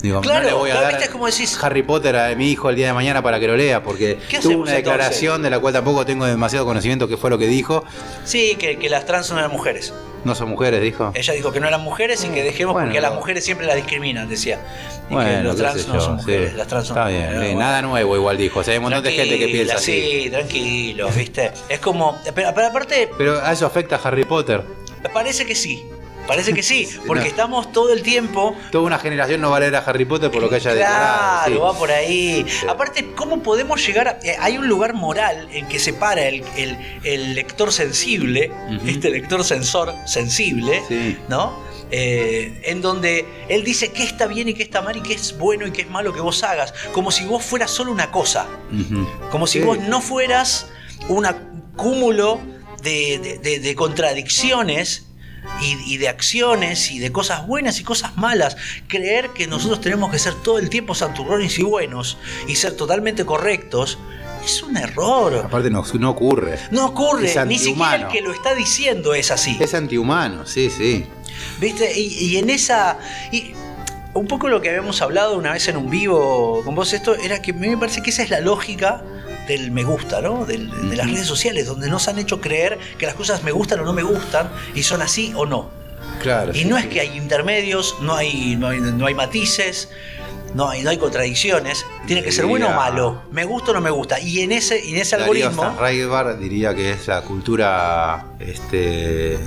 Digo, 0.00 0.20
Claro, 0.20 0.40
no 0.42 0.46
le 0.48 0.52
voy 0.54 0.70
a 0.70 0.80
dar 0.80 1.10
como 1.10 1.26
decís- 1.28 1.56
Harry 1.62 1.84
Potter 1.84 2.16
a 2.16 2.34
mi 2.34 2.50
hijo 2.50 2.68
el 2.70 2.74
día 2.74 2.88
de 2.88 2.92
mañana 2.92 3.22
para 3.22 3.38
que 3.38 3.46
lo 3.46 3.56
lea, 3.56 3.84
porque 3.84 4.18
¿Qué 4.28 4.40
tuvo 4.40 4.62
una 4.62 4.72
declaración 4.72 5.34
entonces? 5.36 5.42
de 5.44 5.50
la 5.50 5.60
cual 5.60 5.72
tampoco 5.74 6.04
tengo 6.04 6.26
demasiado 6.26 6.64
conocimiento 6.66 7.06
qué 7.06 7.16
fue 7.16 7.30
lo 7.30 7.38
que 7.38 7.46
dijo. 7.46 7.84
Sí, 8.24 8.56
que, 8.58 8.78
que 8.78 8.90
las 8.90 9.06
trans 9.06 9.30
no 9.30 9.38
eran 9.38 9.52
mujeres. 9.52 9.92
No 10.24 10.34
son 10.34 10.48
mujeres, 10.50 10.80
dijo. 10.80 11.10
Ella 11.14 11.32
dijo 11.34 11.50
que 11.52 11.60
no 11.60 11.66
eran 11.68 11.80
mujeres 11.82 12.24
y 12.24 12.28
que 12.28 12.42
dejemos 12.42 12.74
Bueno, 12.74 12.86
porque 12.88 12.98
a 12.98 13.02
las 13.02 13.14
mujeres 13.14 13.44
siempre 13.44 13.66
las 13.66 13.76
discriminan, 13.76 14.28
decía. 14.28 14.60
Y 15.06 15.08
que 15.08 15.14
Bueno, 15.14 15.42
los 15.42 15.56
qué 15.56 15.62
trans 15.62 15.88
no 15.88 15.94
yo, 15.94 16.00
son 16.00 16.16
mujeres, 16.16 16.50
sí. 16.52 16.56
las 16.56 16.66
trans 16.68 16.86
son 16.86 16.96
Está 16.98 17.08
bien, 17.08 17.20
mujeres. 17.22 17.40
bien, 17.40 17.54
Bueno. 17.54 17.68
nada 17.68 17.82
nuevo 17.82 18.16
igual 18.16 18.36
dijo. 18.36 18.60
O 18.60 18.62
sea, 18.64 18.72
hay 18.72 18.78
un 18.78 18.84
montón 18.84 19.02
de 19.04 19.12
gente 19.12 19.38
que 19.38 19.48
piensa 19.48 19.74
así. 19.76 20.22
Sí, 20.24 20.30
tranquilo, 20.30 21.08
¿viste? 21.10 21.50
Es 21.68 21.80
como. 21.80 22.16
Pero, 22.34 22.52
pero 22.54 22.66
aparte, 22.68 23.10
Pero 23.18 23.40
a 23.44 23.52
eso 23.52 23.66
afecta 23.66 23.96
a 23.96 24.00
Harry 24.02 24.24
Potter. 24.24 24.62
parece 25.12 25.44
que 25.44 25.54
sí. 25.54 25.84
Parece 26.26 26.52
que 26.54 26.62
sí, 26.62 26.88
porque 27.06 27.24
no. 27.24 27.28
estamos 27.28 27.72
todo 27.72 27.92
el 27.92 28.02
tiempo. 28.02 28.56
Toda 28.70 28.84
una 28.84 28.98
generación 28.98 29.40
no 29.40 29.50
va 29.50 29.56
a 29.56 29.60
leer 29.60 29.76
a 29.76 29.80
Harry 29.80 30.04
Potter 30.04 30.30
por 30.30 30.40
lo 30.42 30.48
que 30.48 30.56
haya 30.56 30.72
declarado. 30.74 31.46
Claro, 31.46 31.54
sí. 31.54 31.60
va 31.60 31.78
por 31.78 31.90
ahí. 31.90 32.46
Aparte, 32.68 33.12
¿cómo 33.16 33.42
podemos 33.42 33.84
llegar 33.86 34.08
a.? 34.08 34.18
eh, 34.22 34.36
hay 34.40 34.56
un 34.58 34.68
lugar 34.68 34.94
moral 34.94 35.48
en 35.52 35.66
que 35.66 35.78
separa 35.78 36.22
el, 36.28 36.42
el- 36.56 36.76
el 37.04 37.34
lector 37.34 37.72
sensible, 37.72 38.50
este 38.86 39.10
lector 39.10 39.44
sensor 39.44 39.94
sensible, 40.06 40.82
Sí. 40.88 41.16
¿no? 41.28 41.70
Eh, 41.94 42.62
en 42.64 42.80
donde 42.80 43.26
él 43.50 43.64
dice 43.64 43.92
qué 43.92 44.02
está 44.04 44.26
bien 44.26 44.48
y 44.48 44.54
qué 44.54 44.62
está 44.62 44.80
mal 44.80 44.96
y 44.96 45.02
qué 45.02 45.12
es 45.12 45.36
bueno 45.36 45.66
y 45.66 45.72
qué 45.72 45.82
es 45.82 45.90
malo 45.90 46.14
que 46.14 46.20
vos 46.22 46.42
hagas, 46.42 46.72
como 46.92 47.10
si 47.10 47.26
vos 47.26 47.44
fueras 47.44 47.70
solo 47.70 47.92
una 47.92 48.10
cosa. 48.10 48.46
Como 49.30 49.46
si 49.46 49.60
vos 49.60 49.78
no 49.78 50.00
fueras 50.00 50.68
un 51.08 51.26
cúmulo 51.76 52.40
de, 52.82 53.18
de- 53.18 53.38
de- 53.38 53.58
de 53.60 53.74
contradicciones 53.74 55.06
y, 55.60 55.94
y 55.94 55.96
de 55.98 56.08
acciones 56.08 56.90
y 56.90 56.98
de 56.98 57.12
cosas 57.12 57.46
buenas 57.46 57.80
y 57.80 57.84
cosas 57.84 58.16
malas. 58.16 58.56
Creer 58.88 59.30
que 59.30 59.46
nosotros 59.46 59.80
tenemos 59.80 60.10
que 60.10 60.18
ser 60.18 60.34
todo 60.34 60.58
el 60.58 60.70
tiempo 60.70 60.94
santurrones 60.94 61.58
y 61.58 61.62
buenos 61.62 62.18
y 62.46 62.56
ser 62.56 62.76
totalmente 62.76 63.24
correctos 63.24 63.98
es 64.44 64.62
un 64.62 64.76
error. 64.76 65.36
Aparte 65.44 65.70
no, 65.70 65.84
no 65.98 66.10
ocurre. 66.10 66.58
No 66.70 66.86
ocurre, 66.86 67.32
ni 67.46 67.58
siquiera 67.58 67.94
el 67.96 68.08
que 68.08 68.20
lo 68.20 68.32
está 68.32 68.54
diciendo 68.54 69.14
es 69.14 69.30
así. 69.30 69.56
Es 69.60 69.74
antihumano, 69.74 70.46
sí, 70.46 70.70
sí. 70.70 71.06
¿Viste? 71.60 71.98
Y, 71.98 72.26
y 72.26 72.36
en 72.38 72.50
esa. 72.50 72.98
Y 73.30 73.54
un 74.14 74.26
poco 74.26 74.48
lo 74.48 74.60
que 74.60 74.68
habíamos 74.68 75.00
hablado 75.00 75.38
una 75.38 75.52
vez 75.52 75.68
en 75.68 75.76
un 75.76 75.88
vivo 75.88 76.62
con 76.64 76.74
vos, 76.74 76.92
esto 76.92 77.14
era 77.14 77.40
que 77.40 77.52
a 77.52 77.54
mí 77.54 77.68
me 77.68 77.78
parece 77.78 78.02
que 78.02 78.10
esa 78.10 78.22
es 78.22 78.30
la 78.30 78.40
lógica 78.40 79.02
del 79.48 79.70
me 79.70 79.84
gusta, 79.84 80.20
¿no? 80.20 80.44
Del- 80.46 80.70
de 80.90 80.96
las 80.96 81.06
redes 81.10 81.26
sociales, 81.26 81.66
donde 81.66 81.88
nos 81.88 82.08
han 82.08 82.18
hecho 82.18 82.40
creer 82.40 82.78
que 82.98 83.06
las 83.06 83.14
cosas 83.14 83.42
me 83.42 83.52
gustan 83.52 83.80
o 83.80 83.84
no 83.84 83.92
me 83.92 84.02
gustan 84.02 84.50
y 84.74 84.82
son 84.82 85.02
así 85.02 85.32
o 85.36 85.46
no. 85.46 85.70
Claro. 86.20 86.52
Y 86.54 86.64
no 86.64 86.76
es 86.76 86.86
que 86.86 87.00
hay 87.00 87.16
intermedios, 87.16 87.96
no 88.00 88.14
hay, 88.14 88.56
no 88.56 88.68
hay, 88.68 88.80
no 88.80 89.06
hay 89.06 89.14
matices. 89.14 89.88
No 90.54 90.68
hay, 90.68 90.82
no 90.82 90.90
hay 90.90 90.98
contradicciones, 90.98 91.86
tiene 92.06 92.22
que 92.22 92.30
ser 92.30 92.44
bueno 92.44 92.68
o 92.68 92.74
malo, 92.74 93.22
me 93.30 93.46
gusta 93.46 93.70
o 93.70 93.74
no 93.74 93.80
me 93.80 93.88
gusta. 93.88 94.20
Y 94.20 94.40
en 94.40 94.52
ese, 94.52 94.86
en 94.86 94.96
ese 94.96 95.16
Darío 95.16 95.32
algoritmo, 95.46 95.62
Stanraiver 95.62 96.36
diría 96.38 96.74
que 96.74 96.90
es 96.90 97.06
la 97.06 97.22
cultura 97.22 98.26
este 98.38 99.38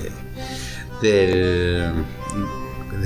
del, 0.99 1.93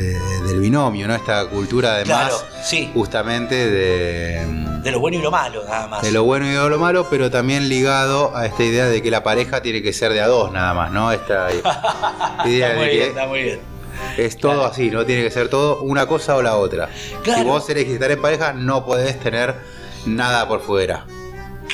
de- 0.04 0.48
del 0.48 0.60
binomio, 0.60 1.08
¿no? 1.08 1.16
Esta 1.16 1.46
cultura 1.48 1.96
además 1.96 2.30
Claro, 2.30 2.38
sí. 2.64 2.90
justamente 2.94 3.56
de, 3.70 4.46
de 4.84 4.92
lo 4.92 5.00
bueno 5.00 5.18
y 5.18 5.22
lo 5.22 5.30
malo, 5.32 5.64
nada 5.66 5.88
más. 5.88 6.02
de 6.02 6.12
lo 6.12 6.24
bueno 6.24 6.46
y 6.46 6.50
de 6.50 6.70
lo 6.70 6.80
malo, 6.80 7.08
pero 7.10 7.30
también 7.30 7.70
ligado 7.70 8.36
a 8.36 8.46
esta 8.46 8.64
idea 8.64 8.86
de 8.88 9.02
que 9.02 9.12
la 9.12 9.24
pareja 9.24 9.62
tiene 9.62 9.82
que 9.82 9.94
ser 9.94 10.14
de 10.14 10.22
a 10.22 10.28
dos 10.28 10.52
nada 10.52 10.74
más, 10.74 10.92
¿no? 10.92 11.12
Esta 11.12 11.50
idea 12.46 12.70
está 12.70 12.76
muy 12.80 12.86
de 12.86 12.90
bien, 12.92 13.04
que 13.04 13.08
está 13.10 13.28
muy 13.28 13.44
bien. 13.44 13.60
es 14.18 14.38
todo 14.38 14.54
Claro. 14.54 14.66
así, 14.68 14.90
no 14.90 15.06
tiene 15.06 15.24
que 15.24 15.32
ser 15.32 15.50
todo 15.50 15.82
una 15.82 16.06
cosa 16.08 16.36
o 16.36 16.42
la 16.42 16.56
otra. 16.58 16.90
Claro. 17.24 17.40
Si 17.42 17.46
vos 17.46 17.70
elegís 17.70 17.94
estar 17.94 18.10
en 18.12 18.22
pareja, 18.22 18.54
no 18.54 18.86
podés 18.86 19.20
tener 19.20 19.56
nada 20.06 20.48
por 20.48 20.62
fuera. 20.62 21.06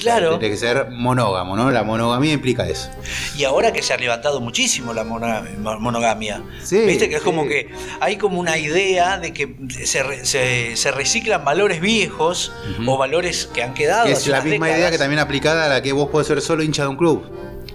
Claro. 0.05 0.39
Tiene 0.39 0.53
que 0.53 0.59
ser 0.59 0.87
monógamo, 0.91 1.55
¿no? 1.55 1.71
La 1.71 1.83
monogamía 1.83 2.33
implica 2.33 2.67
eso. 2.67 2.89
Y 3.37 3.43
ahora 3.43 3.73
que 3.73 3.81
se 3.81 3.93
ha 3.93 3.97
levantado 3.97 4.39
muchísimo 4.41 4.93
la 4.93 5.03
mono- 5.03 5.43
monogamia, 5.79 6.41
Sí, 6.63 6.79
viste 6.85 7.09
que 7.09 7.15
es 7.15 7.21
sí. 7.21 7.25
como 7.25 7.47
que 7.47 7.69
hay 7.99 8.17
como 8.17 8.39
una 8.39 8.57
idea 8.57 9.17
de 9.17 9.33
que 9.33 9.55
se, 9.85 10.25
se- 10.25 10.75
se 10.75 10.91
reciclan 10.91 11.43
valores 11.43 11.81
viejos 11.81 12.51
o 12.85 12.97
valores 12.97 13.49
que 13.53 13.63
han 13.63 13.73
quedado. 13.73 14.05
Que 14.05 14.11
es 14.13 14.19
hace 14.19 14.29
la 14.31 14.41
misma 14.41 14.65
décadas. 14.67 14.79
idea 14.79 14.91
que 14.91 14.97
también 14.97 15.19
aplicada 15.19 15.65
a 15.65 15.69
la 15.69 15.81
que 15.81 15.91
vos 15.91 16.09
podés 16.09 16.27
ser 16.27 16.41
solo 16.41 16.63
hincha 16.63 16.83
de 16.83 16.89
un 16.89 16.97
club. 16.97 17.23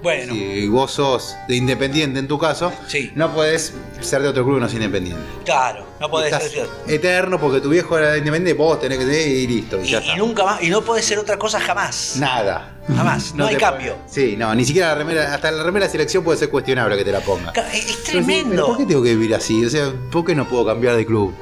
Bueno, 0.02 0.32
Si 0.32 0.66
vos 0.68 0.90
sos 0.92 1.34
de 1.46 1.56
independiente 1.56 2.18
en 2.18 2.26
tu 2.26 2.38
caso, 2.38 2.72
Sí. 2.88 3.12
no 3.14 3.32
podés 3.34 3.74
ser 4.00 4.22
de 4.22 4.28
otro 4.28 4.44
club 4.44 4.56
que 4.56 4.60
no 4.60 4.66
es 4.66 4.72
independiente. 4.74 5.22
claro, 5.44 5.84
no 6.00 6.10
podés 6.10 6.32
Estás 6.32 6.50
ser. 6.50 6.68
eterno 6.88 7.38
porque 7.38 7.60
tu 7.60 7.68
viejo 7.68 7.98
era 7.98 8.12
de 8.12 8.18
independiente, 8.18 8.54
vos 8.58 8.80
tenés 8.80 8.98
que 8.98 9.04
ser 9.04 9.28
y 9.28 9.46
listo. 9.46 9.78
Y, 9.78 9.84
Y, 9.86 9.90
ya 9.90 9.98
y 9.98 10.02
está. 10.02 10.16
nunca 10.16 10.44
más, 10.44 10.62
y 10.62 10.70
no 10.70 10.80
podés 10.82 11.04
ser 11.04 11.18
otra 11.18 11.38
cosa 11.38 11.60
jamás. 11.60 12.16
Nada. 12.18 12.76
Jamás, 12.96 13.34
no 13.34 13.46
hay 13.46 13.54
te 13.56 13.60
cambio. 13.60 13.96
puede- 13.96 14.08
Sí, 14.30 14.36
no, 14.38 14.54
ni 14.54 14.64
siquiera 14.64 14.88
la 14.88 14.94
remera, 14.94 15.34
hasta 15.34 15.50
la 15.50 15.62
remera 15.62 15.84
de 15.86 15.92
selección 15.92 16.24
puede 16.24 16.38
ser 16.38 16.48
cuestionable 16.48 16.96
que 16.96 17.04
te 17.04 17.12
la 17.12 17.20
ponga. 17.20 17.52
Es, 17.72 18.02
tremendo. 18.04 18.50
"¿Pero 18.50 18.66
¿Por 18.68 18.76
qué 18.78 18.86
tengo 18.86 19.02
que 19.02 19.14
vivir 19.14 19.34
así? 19.34 19.64
O 19.64 19.68
sea, 19.70 19.92
¿por 20.10 20.24
qué 20.24 20.34
no 20.34 20.48
puedo 20.48 20.64
cambiar 20.66 20.96
de 20.96 21.04
club? 21.04 21.34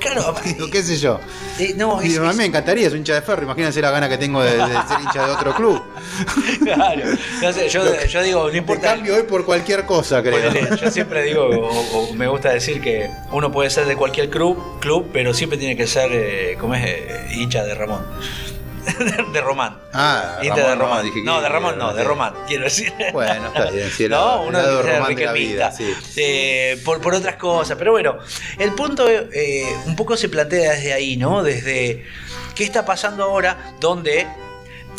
Claro, 0.00 0.34
Digo, 0.44 0.70
¿Qué 0.70 0.82
sé 0.82 0.96
yo? 0.96 1.20
eh, 1.58 1.74
no, 1.76 2.00
es, 2.00 2.18
a 2.18 2.22
mí 2.22 2.34
me 2.36 2.44
encantaría 2.46 2.88
ser 2.88 2.98
hincha 2.98 3.14
de 3.14 3.22
ferro, 3.22 3.42
imagínense 3.42 3.80
la 3.82 3.90
gana 3.90 4.08
que 4.08 4.16
tengo 4.18 4.42
de, 4.42 4.52
de 4.56 4.58
ser 4.88 5.00
hincha 5.02 5.26
de 5.26 5.32
otro 5.32 5.54
club. 5.54 5.82
claro. 6.64 7.02
No 7.42 7.52
sé, 7.52 7.68
yo, 7.68 8.04
yo 8.06 8.22
digo, 8.22 8.44
no 8.46 8.50
Te 8.50 8.56
importa. 8.58 8.94
cambio 8.94 9.14
hoy 9.16 9.22
por 9.24 9.44
cualquier 9.44 9.84
cosa, 9.84 10.22
creo. 10.22 10.52
Yo 10.76 10.90
siempre 10.90 11.22
digo, 11.24 11.44
o, 11.48 11.98
o 12.10 12.14
me 12.14 12.26
gusta 12.28 12.50
decir 12.50 12.80
que 12.80 13.10
uno 13.30 13.52
puede 13.52 13.70
ser 13.70 13.86
de 13.86 13.96
cualquier 13.96 14.30
club, 14.30 14.80
club 14.80 15.10
pero 15.12 15.34
siempre 15.34 15.58
tiene 15.58 15.76
que 15.76 15.86
ser, 15.86 16.10
eh, 16.12 16.56
¿cómo 16.58 16.74
es? 16.74 16.82
Eh, 16.86 17.26
hincha 17.34 17.62
de 17.64 17.74
Ramón. 17.74 18.04
de 19.32 19.40
Román. 19.40 19.78
Ah, 19.92 20.38
Hincha 20.42 20.54
de 20.56 20.62
Ramón, 20.62 20.78
Román. 20.80 21.02
dije 21.04 21.14
que- 21.20 21.24
No, 21.24 21.40
de 21.40 21.48
Ramón 21.48 21.78
no, 21.78 21.92
de. 21.94 22.04
Román, 22.04 22.34
quiero 22.46 22.64
decir. 22.64 22.92
Bueno, 23.12 23.48
está 23.48 23.70
bien, 23.70 23.90
el 23.96 24.10
no, 24.10 24.42
uno 24.42 24.58
sea 24.60 24.82
Román 24.82 25.14
de 25.14 25.24
la 25.24 25.32
vida, 25.32 25.70
riquelmista, 25.70 25.72
sí. 25.72 25.94
eh, 26.16 26.80
por, 26.84 27.00
por 27.00 27.14
otras 27.14 27.36
cosas. 27.36 27.76
Pero 27.78 27.92
bueno, 27.92 28.18
el 28.58 28.72
punto 28.74 29.06
eh, 29.08 29.64
un 29.86 29.96
poco 29.96 30.16
se 30.16 30.28
plantea 30.28 30.72
desde 30.72 30.92
ahí, 30.92 31.16
¿no? 31.16 31.42
Desde 31.42 32.04
qué 32.54 32.64
está 32.64 32.84
pasando 32.84 33.24
ahora, 33.24 33.72
donde, 33.80 34.26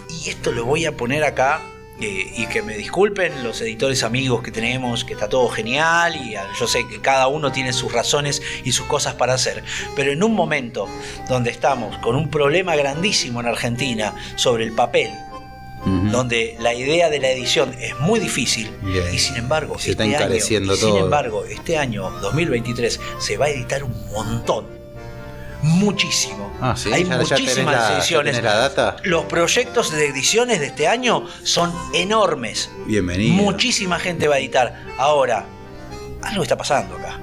y 0.10 0.30
esto 0.30 0.52
lo 0.52 0.66
voy 0.66 0.86
a 0.86 0.92
poner 0.96 1.24
acá, 1.24 1.62
eh, 2.02 2.34
y 2.38 2.48
que 2.48 2.62
me 2.62 2.76
disculpen 2.78 3.44
los 3.44 3.62
editores 3.62 4.04
amigos 4.04 4.42
que 4.44 4.52
tenemos, 4.52 5.06
que 5.06 5.14
está 5.14 5.30
todo 5.30 5.48
genial, 5.50 6.16
y 6.16 6.34
yo 6.60 6.68
sé 6.68 6.88
que 6.90 7.00
cada 7.00 7.28
uno 7.28 7.52
tiene 7.52 7.74
sus 7.74 7.92
razones 7.94 8.42
y 8.64 8.72
sus 8.72 8.88
cosas 8.88 9.14
para 9.16 9.34
hacer, 9.36 9.64
pero 9.96 10.12
en 10.12 10.24
un 10.24 10.34
momento 10.34 10.88
donde 11.30 11.52
estamos 11.52 11.98
con 12.00 12.16
un 12.16 12.30
problema 12.30 12.76
grandísimo 12.76 13.40
en 13.40 13.48
Argentina 13.48 14.14
sobre 14.36 14.64
el 14.66 14.74
papel, 14.74 15.12
donde 16.12 16.56
la 16.60 16.74
idea 16.76 17.10
de 17.10 17.20
la 17.20 17.32
edición 17.32 17.74
es 17.80 17.98
muy 18.00 18.20
difícil 18.20 18.70
Bien. 18.84 19.04
y 19.14 19.18
sin 19.18 19.36
embargo, 19.38 19.80
Se 19.80 19.92
está 19.92 20.04
este 20.06 20.16
año- 20.16 20.76
sin 20.76 20.96
embargo, 20.98 21.44
este 21.46 21.76
año 21.78 22.12
2023 22.22 23.00
se 23.20 23.38
va 23.38 23.46
a 23.46 23.50
editar 23.50 23.84
un 23.84 23.94
montón, 24.12 24.68
muchísimo. 25.62 26.52
Ah, 26.62 26.76
sí, 26.76 26.92
Hay 26.92 27.04
ya, 27.04 27.10
ya 27.10 27.18
tenés 27.18 27.32
muchísimas 27.32 27.76
la, 27.76 27.98
ediciones. 27.98 28.36
tenés 28.36 28.52
la 28.52 28.58
data. 28.58 28.96
Los 29.04 29.26
proyectos 29.26 29.92
de 29.92 30.08
ediciones 30.08 30.60
de 30.60 30.68
este 30.68 30.88
año 30.88 31.26
son 31.44 31.74
enormes. 31.94 32.70
Bienvenido. 32.86 33.36
Muchísima 33.36 34.00
gente 34.00 34.28
va 34.28 34.36
a 34.36 34.40
editar. 34.40 34.76
Ahora, 34.98 35.46
algo 36.24 36.44
está 36.44 36.58
pasando 36.58 36.96
acá. 36.98 37.20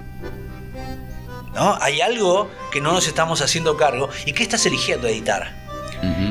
¿No? 1.54 1.76
Hay 1.80 2.00
algo 2.00 2.50
que 2.70 2.80
no 2.80 2.92
nos 2.92 3.06
estamos 3.08 3.40
haciendo 3.40 3.76
cargo 3.76 4.08
y 4.26 4.32
que 4.32 4.42
estás 4.42 4.64
eligiendo 4.66 5.08
editar. 5.08 5.56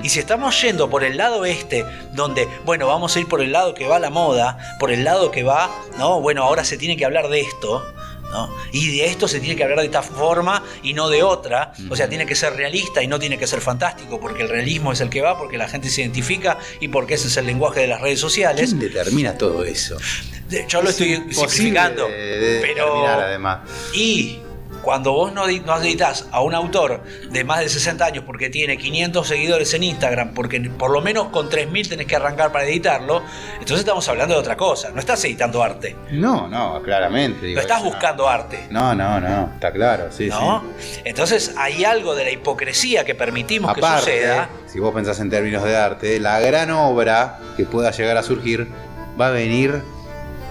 Y 0.02 0.08
si 0.08 0.20
estamos 0.20 0.62
yendo 0.62 0.90
por 0.90 1.04
el 1.04 1.18
lado 1.18 1.44
este, 1.44 1.84
donde, 2.14 2.48
bueno, 2.64 2.88
vamos 2.88 3.14
a 3.16 3.20
ir 3.20 3.28
por 3.28 3.42
el 3.42 3.52
lado 3.52 3.74
que 3.74 3.86
va 3.86 4.00
la 4.00 4.10
moda, 4.10 4.58
por 4.80 4.92
el 4.92 5.04
lado 5.04 5.30
que 5.30 5.44
va, 5.44 5.70
¿no? 5.98 6.22
Bueno, 6.22 6.44
ahora 6.44 6.64
se 6.64 6.78
tiene 6.78 6.96
que 6.96 7.04
hablar 7.04 7.28
de 7.28 7.42
esto, 7.42 7.86
¿no? 8.32 8.54
Y 8.72 8.98
de 8.98 9.06
esto 9.06 9.28
se 9.28 9.40
tiene 9.40 9.56
que 9.56 9.64
hablar 9.64 9.80
de 9.80 9.86
esta 9.86 10.02
forma 10.02 10.64
y 10.84 10.94
no 10.94 11.10
de 11.10 11.24
otra. 11.24 11.72
O 11.90 11.96
sea, 11.96 12.10
tiene 12.10 12.26
que 12.26 12.36
ser 12.36 12.54
realista 12.54 13.02
y 13.02 13.08
no 13.08 13.20
tiene 13.20 13.38
que 13.38 13.48
ser 13.48 13.62
fantástico, 13.62 14.20
porque 14.20 14.44
el 14.44 14.50
realismo 14.50 14.92
es 14.92 15.02
el 15.02 15.10
que 15.10 15.22
va, 15.22 15.38
porque 15.38 15.58
la 15.58 15.68
gente 15.68 15.90
se 15.90 16.02
identifica 16.02 16.58
y 16.80 16.88
porque 16.90 17.14
ese 17.16 17.28
es 17.28 17.38
el 17.38 17.46
lenguaje 17.46 17.82
de 17.82 17.88
las 17.88 18.02
redes 18.02 18.20
sociales. 18.20 18.70
¿Quién 18.70 18.80
determina 18.80 19.38
todo 19.38 19.64
eso? 19.64 19.98
Yo 20.68 20.82
lo 20.82 20.90
Es 20.90 21.00
estoy 21.02 21.34
simplificando. 21.34 22.08
de- 22.08 22.14
de 22.40 22.60
pero. 22.62 23.06
además. 23.08 23.60
Y 23.94 24.40
cuando 24.88 25.12
vos 25.12 25.34
no, 25.34 25.46
edi- 25.46 25.62
no 25.66 25.76
editas 25.82 26.30
a 26.32 26.40
un 26.42 26.56
autor 26.56 27.04
de 27.30 27.44
más 27.44 27.60
de 27.60 27.68
60 27.68 28.06
años 28.06 28.24
porque 28.26 28.50
tiene 28.50 28.78
500 28.78 29.28
seguidores 29.28 29.74
en 29.74 29.84
Instagram, 29.84 30.34
porque 30.34 30.62
por 30.62 30.92
lo 30.92 31.02
menos 31.02 31.28
con 31.28 31.50
3.000 31.50 31.90
tenés 31.90 32.08
que 32.08 32.16
arrancar 32.16 32.54
para 32.54 32.64
editarlo, 32.64 33.22
entonces 33.56 33.80
estamos 33.80 34.08
hablando 34.08 34.36
de 34.36 34.40
otra 34.40 34.56
cosa. 34.56 34.92
No 34.92 35.02
estás 35.02 35.22
editando 35.26 35.62
arte, 35.62 35.98
No, 36.12 36.48
no, 36.48 36.82
claramente. 36.84 37.48
digo, 37.48 37.58
no 37.58 37.62
estás 37.64 37.84
no. 37.84 37.90
buscando 37.90 38.30
arte. 38.30 38.66
No, 38.70 38.96
no, 38.96 39.20
no, 39.20 39.52
está 39.56 39.74
claro, 39.74 40.06
sí, 40.10 40.30
¿No? 40.30 40.64
sí. 40.80 41.02
Entonces 41.04 41.54
hay 41.58 41.84
algo 41.84 42.16
de 42.16 42.24
la 42.24 42.32
hipocresía 42.32 43.04
que 43.04 43.14
permitimos 43.14 43.74
que 43.76 43.82
suceda. 43.82 44.48
si 44.68 44.80
vos 44.80 44.94
pensás 44.94 45.20
en 45.20 45.30
términos 45.30 45.66
de 45.66 45.76
arte, 45.76 46.18
la 46.22 46.40
gran 46.40 46.72
obra 46.72 47.40
que 47.58 47.66
pueda 47.66 47.92
llegar 47.92 48.16
a 48.16 48.24
surgir 48.24 48.70
va 49.20 49.28
a 49.28 49.32
venir 49.32 49.82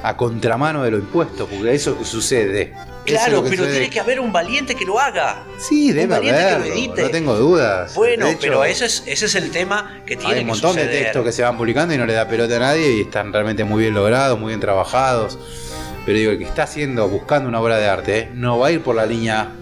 a 0.03 0.15
contramano 0.19 0.83
de 0.83 0.91
lo 0.91 0.99
impuesto, 0.99 1.47
porque 1.47 1.75
eso 1.75 1.97
sucede. 2.05 2.75
Claro, 3.07 3.45
pero 3.49 3.67
tiene 3.67 3.91
que 3.91 4.01
haber 4.01 4.21
un 4.21 4.33
valiente 4.33 4.75
que 4.75 4.85
lo 4.85 4.99
haga. 4.99 5.45
Sí, 5.59 5.93
debe 5.93 6.07
valiente 6.07 6.43
que 6.43 6.59
lo 6.59 6.65
edite. 6.65 7.03
no 7.03 7.11
tengo 7.11 7.35
dudas. 7.37 7.95
Bueno, 7.95 8.27
hecho, 8.27 8.39
pero 8.41 8.65
ese 8.65 8.87
es, 8.87 9.03
ese 9.07 9.27
es 9.27 9.35
el 9.35 9.51
tema 9.51 10.03
que 10.07 10.17
tiene 10.17 10.35
Hay 10.35 10.41
un 10.41 10.47
que 10.47 10.53
montón 10.53 10.77
de 10.77 10.87
textos 10.87 11.25
que 11.25 11.33
se 11.33 11.43
van 11.43 11.57
publicando 11.57 11.95
y 11.95 11.99
no 11.99 12.07
le 12.07 12.13
da 12.13 12.29
pelota 12.29 12.57
a 12.57 12.61
nadie 12.61 12.93
y 12.97 13.01
están 13.03 13.33
realmente 13.33 13.65
muy 13.65 13.83
bien 13.83 13.95
logrados, 13.95 14.39
muy 14.39 14.49
bien 14.49 14.61
trabajados. 14.61 15.39
Pero 16.05 16.19
digo, 16.19 16.33
el 16.33 16.39
que 16.39 16.45
está 16.45 16.65
haciendo, 16.65 17.09
buscando 17.09 17.49
una 17.49 17.61
obra 17.61 17.79
de 17.79 17.89
arte, 17.89 18.31
no 18.35 18.59
va 18.59 18.69
a 18.69 18.73
ir 18.73 18.81
por 18.83 18.95
la 18.95 19.07
línea 19.07 19.53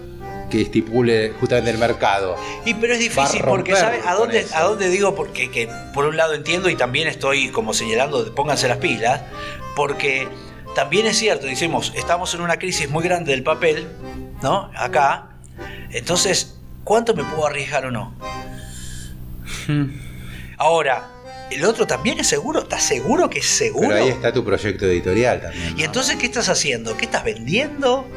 que 0.49 0.61
estipule 0.61 1.33
justamente 1.39 1.71
el 1.71 1.77
mercado. 1.77 2.35
Y 2.65 2.73
pero 2.75 2.93
es 2.93 2.99
difícil 2.99 3.41
porque 3.41 3.71
romper 3.71 3.77
¿sabe 3.77 3.99
a 4.05 4.13
dónde 4.13 4.45
a 4.53 4.61
dónde 4.63 4.89
digo 4.89 5.15
porque 5.15 5.49
que 5.49 5.69
por 5.93 6.05
un 6.05 6.17
lado 6.17 6.33
entiendo 6.33 6.69
y 6.69 6.75
también 6.75 7.07
estoy 7.07 7.49
como 7.49 7.73
señalando 7.73 8.33
pónganse 8.33 8.67
las 8.67 8.77
pilas 8.77 9.21
porque 9.75 10.27
también 10.75 11.07
es 11.07 11.17
cierto 11.17 11.47
decimos 11.47 11.91
estamos 11.95 12.33
en 12.35 12.41
una 12.41 12.57
crisis 12.59 12.89
muy 12.89 13.03
grande 13.03 13.31
del 13.31 13.43
papel 13.43 13.87
no 14.43 14.69
acá. 14.75 15.29
Entonces 15.91 16.57
cuánto 16.83 17.15
me 17.15 17.23
puedo 17.23 17.47
arriesgar 17.47 17.85
o 17.85 17.91
no 17.91 18.13
ahora 20.57 21.07
el 21.51 21.63
otro 21.65 21.85
también 21.87 22.19
es 22.19 22.27
seguro 22.27 22.61
estás 22.61 22.83
seguro 22.83 23.29
que 23.29 23.39
es 23.39 23.45
seguro 23.45 23.89
Pero 23.89 24.03
ahí 24.03 24.09
está 24.09 24.33
tu 24.33 24.43
proyecto 24.43 24.85
editorial 24.85 25.41
también. 25.41 25.79
y 25.79 25.83
entonces 25.83 26.15
qué 26.17 26.25
estás 26.25 26.49
haciendo 26.49 26.95
qué 26.97 27.05
estás 27.05 27.23
vendiendo 27.23 28.07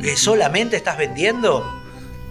¿Eh, 0.00 0.16
solamente 0.16 0.76
estás 0.76 0.96
vendiendo 0.96 1.77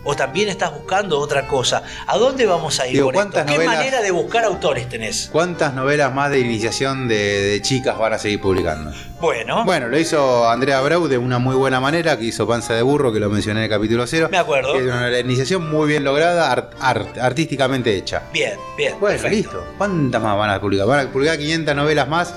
o 0.04 0.16
también 0.16 0.48
estás 0.50 0.72
buscando 0.74 1.20
otra 1.20 1.48
cosa 1.48 1.84
a 2.08 2.18
dónde 2.18 2.46
vamos 2.46 2.80
a 2.80 2.88
ir 2.88 2.94
Digo, 2.94 3.10
esto? 3.10 3.16
¿cuántas 3.22 3.46
qué 3.46 3.54
novelas- 3.58 3.76
manera 3.76 4.02
de 4.02 4.12
buscar 4.12 4.44
autores 4.46 4.88
tenés 4.90 5.30
¿Cuántas 5.32 5.74
novelas 5.74 6.14
más 6.14 6.32
de 6.32 6.40
iniciación 6.40 7.08
de, 7.08 7.16
de 7.42 7.62
chicas 7.62 7.98
van 7.98 8.14
a 8.14 8.18
seguir 8.18 8.40
publicando? 8.42 8.92
bueno 9.20 9.66
Bueno, 9.66 9.88
lo 9.88 9.98
hizo 10.00 10.50
Andrea 10.50 10.80
Brau 10.82 11.08
de 11.08 11.18
una 11.18 11.40
muy 11.40 11.56
buena 11.56 11.80
manera, 11.80 12.18
que 12.18 12.26
hizo 12.26 12.48
Panza 12.48 12.74
de 12.74 12.82
Burro, 12.84 13.12
que 13.12 13.20
lo 13.20 13.30
mencioné 13.30 13.62
en 13.62 13.64
el 13.66 13.70
capítulo 13.70 14.06
0. 14.08 14.30
Me 14.32 14.38
acuerdo. 14.38 14.76
Es 14.76 14.84
una 14.84 15.20
iniciación 15.20 15.70
muy 15.70 15.88
bien 15.90 16.04
lograda, 16.04 16.52
art- 16.52 16.74
art- 16.80 17.18
artísticamente 17.18 17.96
hecha. 17.96 18.24
bien 18.32 18.54
bien 18.78 18.94
Bueno, 19.00 19.20
perfecto. 19.22 19.36
listo. 19.58 19.74
¿Cuántas 19.78 20.22
más 20.22 20.38
van 20.38 20.52
a 20.52 20.62
publicar? 20.62 20.88
Van 20.88 21.08
a 21.08 21.10
publicar 21.12 21.38
500 21.38 21.76
novelas 21.76 22.08
más 22.08 22.36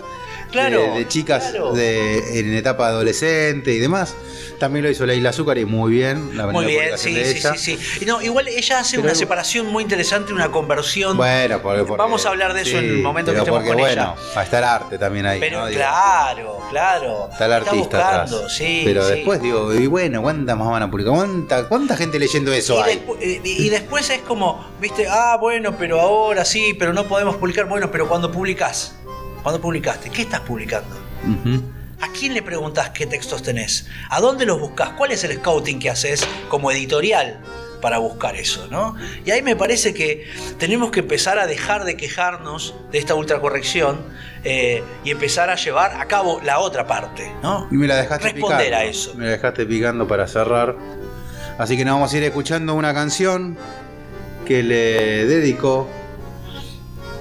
Claro, 0.51 0.81
de, 0.81 0.91
de 0.91 1.09
chicas 1.09 1.49
claro. 1.51 1.73
de- 1.73 2.39
en 2.41 2.55
etapa 2.55 2.87
adolescente 2.89 3.73
y 3.73 3.79
demás. 3.79 4.15
También 4.59 4.85
lo 4.85 4.91
hizo 4.91 5.07
La 5.07 5.15
Isla 5.15 5.31
Azúcar 5.31 5.57
y 5.57 5.65
muy 5.65 5.93
bien. 5.93 6.37
La 6.37 6.47
muy 6.49 6.67
bien 6.67 6.91
sí 6.99 7.15
sí, 7.15 7.21
ella. 7.39 7.55
sí 7.57 7.77
sí 7.79 7.99
Y 8.03 8.05
no 8.05 8.21
igual 8.21 8.47
ella 8.49 8.81
hace 8.81 8.97
Pero 8.97 9.09
una 9.09 9.15
separación 9.15 9.67
muy 9.69 9.83
interesante 9.83 10.33
una 10.35 10.51
conversión 10.51 11.17
Bueno, 11.17 11.63
porque, 11.63 11.85
porque- 11.85 11.97
Vamos 12.03 12.27
a 12.27 12.29
hablar 12.29 12.53
de 12.53 12.63
eso 12.63 12.79
en 12.79 12.85
el 12.85 12.99
momento 12.99 13.33
que 13.33 13.39
estemos 13.39 13.59
porque, 13.61 13.69
con 13.71 13.79
bueno, 13.79 13.93
ella. 14.17 14.33
va 14.37 14.41
a 14.41 14.45
estar 14.45 14.63
arte 14.65 14.99
también 14.99 15.25
ahí. 15.27 15.41
pero 15.41 15.67
claro 15.69 16.59
claro 16.71 17.29
Está 17.33 17.47
el 17.47 17.53
artista 17.55 17.77
buscando 17.77 18.37
atrás. 18.37 18.53
sí 18.55 18.83
pero 18.85 19.05
sí. 19.07 19.15
después 19.15 19.41
digo, 19.41 19.73
y 19.75 19.87
bueno, 19.87 20.21
¿cuántas 20.23 20.57
más 20.59 20.69
van 20.69 20.83
a 20.83 20.91
publicar? 20.91 21.15
¿Cuánta, 21.15 21.69
cuánta 21.69 21.97
gente 21.97 22.19
leyendo 22.19 22.53
eso 22.53 22.77
y, 22.81 22.83
hay? 22.91 23.03
eh, 23.21 23.41
y 23.43 23.69
después 23.71 24.11
es 24.11 24.21
como, 24.21 24.69
viste, 24.81 25.07
ah, 25.09 25.39
bueno, 25.41 25.75
pero 25.79 26.01
ahora 26.01 26.45
sí, 26.45 26.75
pero 26.79 26.93
no 26.93 27.05
podemos 27.09 27.37
publicar. 27.37 27.67
Bueno, 27.67 27.91
pero 27.91 28.09
cuando 28.09 28.31
publicás, 28.31 28.95
cuando 29.43 29.61
publicaste, 29.61 30.11
¿qué 30.11 30.23
estás 30.23 30.41
publicando? 30.41 30.97
¿A 32.01 32.09
quién 32.13 32.33
le 32.35 32.43
preguntás 32.43 32.91
qué 32.91 33.07
textos 33.07 33.43
tenés? 33.43 33.87
¿A 34.09 34.21
dónde 34.21 34.47
los 34.47 34.59
buscas? 34.59 34.91
¿Cuál 34.91 35.13
es 35.13 35.23
el 35.25 35.37
scouting 35.37 35.79
que 35.79 35.91
haces 35.91 36.27
como 36.49 36.71
editorial 36.71 37.41
para 37.83 37.99
buscar 37.99 38.37
eso? 38.37 38.67
¿no? 38.71 38.97
Y 39.25 39.31
ahí 39.31 39.43
me 39.43 39.55
parece 39.57 39.93
que 39.93 40.27
tenemos 40.59 40.91
que 40.91 41.01
empezar 41.01 41.39
a 41.39 41.47
dejar 41.47 41.85
de 41.85 41.97
quejarnos 41.97 42.75
de 42.91 42.99
esta 42.99 43.15
ultracorrección 43.15 44.01
eh, 44.45 44.83
y 45.05 45.11
empezar 45.11 45.51
a 45.51 45.57
llevar 45.57 46.01
a 46.01 46.07
cabo 46.07 46.41
la 46.43 46.59
otra 46.61 46.87
parte. 46.87 47.31
¿no? 47.43 47.69
Y 47.71 47.75
me 47.75 47.87
la 47.87 47.97
dejaste 47.97 48.33
Responder 48.33 48.67
picando. 48.67 48.77
a 48.77 48.85
eso. 48.85 49.15
Me 49.15 49.25
la 49.27 49.31
dejaste 49.33 49.67
picando 49.67 50.09
para 50.09 50.27
cerrar. 50.27 50.77
Así 51.59 51.77
que 51.77 51.85
nos 51.85 51.95
vamos 51.95 52.13
a 52.15 52.17
ir 52.17 52.25
escuchando 52.25 52.75
una 52.75 52.95
canción 52.95 53.59
que 54.47 54.63
le 54.63 55.27
dedicó 55.27 55.87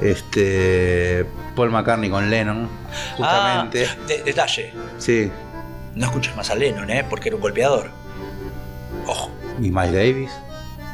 este 0.02 1.26
Paul 1.60 1.72
McCartney 1.72 2.10
con 2.10 2.30
Lennon, 2.30 2.70
justamente. 3.18 3.86
Ah, 3.86 3.96
de- 4.08 4.24
detalle, 4.24 4.74
Sí. 4.98 5.30
no 5.96 6.06
escuches 6.06 6.34
más 6.36 6.50
a 6.50 6.56
Lennon, 6.56 6.90
¿eh? 6.90 7.06
porque 7.10 7.28
era 7.30 7.36
un 7.36 7.42
golpeador. 7.42 7.90
Ojo. 9.06 9.30
Y 9.60 9.70
Miles 9.72 9.92
Davis. 9.94 10.32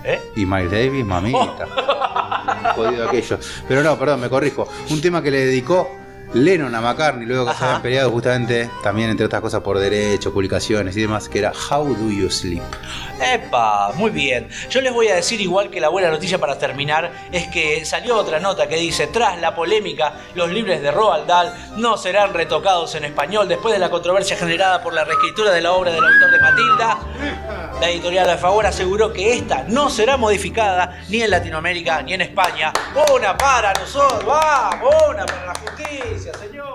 ¿eh? 0.04 0.20
Y 0.36 0.46
Miles 0.46 0.72
Davis, 0.72 1.06
mamita. 1.06 1.68
Jodido 2.76 3.08
aquello. 3.08 3.38
Pero 3.68 3.84
no, 3.84 3.98
perdón, 3.98 4.22
me 4.22 4.30
corrijo. 4.30 4.68
Un 4.90 5.02
tema 5.02 5.22
que 5.22 5.30
le 5.32 5.46
dedicó 5.46 5.90
Lennon 6.34 6.74
a 6.76 6.82
McCartney, 6.82 7.26
luego 7.26 7.46
que 7.46 7.52
se 7.52 7.58
Ajá. 7.58 7.66
habían 7.68 7.82
peleado 7.82 8.12
justamente, 8.12 8.70
también 8.84 9.10
entre 9.10 9.26
otras 9.26 9.42
cosas 9.42 9.62
por 9.62 9.80
derechos, 9.80 10.34
publicaciones 10.34 10.96
y 10.98 11.02
demás, 11.02 11.30
que 11.30 11.40
era 11.40 11.52
How 11.52 11.96
Do 11.96 12.10
You 12.12 12.30
Sleep? 12.30 12.62
Epa, 13.22 13.94
muy 13.96 14.12
bien. 14.12 14.50
Yo 14.70 14.82
les 14.82 14.92
voy 14.92 15.08
a 15.08 15.16
decir 15.16 15.40
igual 15.40 15.70
que 15.70 15.80
la 15.80 15.88
buena 15.90 16.10
noticia 16.10 16.38
para 16.38 16.58
terminar 16.58 17.12
es 17.32 17.48
que 17.48 17.86
salió 17.86 18.18
otra 18.18 18.40
nota 18.40 18.68
que 18.68 18.76
dice, 18.76 19.08
tras 19.08 19.40
la 19.40 19.56
polémica, 19.56 20.14
los 20.36 20.50
libros 20.50 20.82
de 20.82 20.92
Roald 20.92 21.26
Dahl 21.26 21.54
no 21.78 21.98
serán 21.98 22.34
retocados 22.34 22.94
en 22.96 23.06
español 23.06 23.48
después 23.48 23.74
de 23.74 23.80
la 23.80 23.90
controversia 23.90 24.36
generada 24.36 24.84
por 24.84 24.94
la 24.94 25.06
reescritura 25.06 25.52
de 25.52 25.62
la 25.62 25.72
obra 25.72 25.92
del 25.92 26.04
autor 26.04 26.32
de 26.32 26.40
Matilda. 26.40 26.98
La 27.80 27.90
editorial 27.90 28.30
Alfaguara 28.30 28.70
aseguró 28.70 29.12
que 29.14 29.34
esta 29.34 29.64
no 29.68 29.90
será 29.90 30.18
modificada 30.18 31.00
ni 31.10 31.22
en 31.22 31.30
Latinoamérica 31.30 32.02
ni 32.02 32.14
en 32.14 32.22
España. 32.22 32.72
Una 33.14 33.38
para 33.38 33.74
nosotros, 33.74 34.26
vamos, 34.26 34.94
una 35.10 35.26
para 35.26 35.46
la 35.48 35.54
justicia, 35.56 36.25
señores. 36.34 36.66
So 36.66 36.75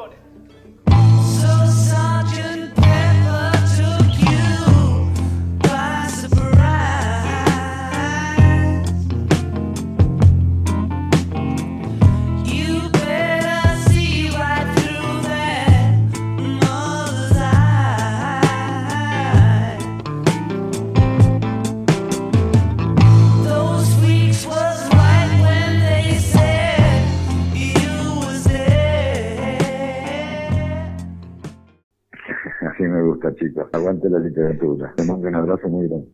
Aguante 33.73 34.09
la 34.09 34.19
literatura. 34.19 34.93
Te 34.97 35.05
mando 35.05 35.29
un 35.29 35.35
abrazo 35.35 35.69
muy 35.69 35.89
grande. 35.89 36.09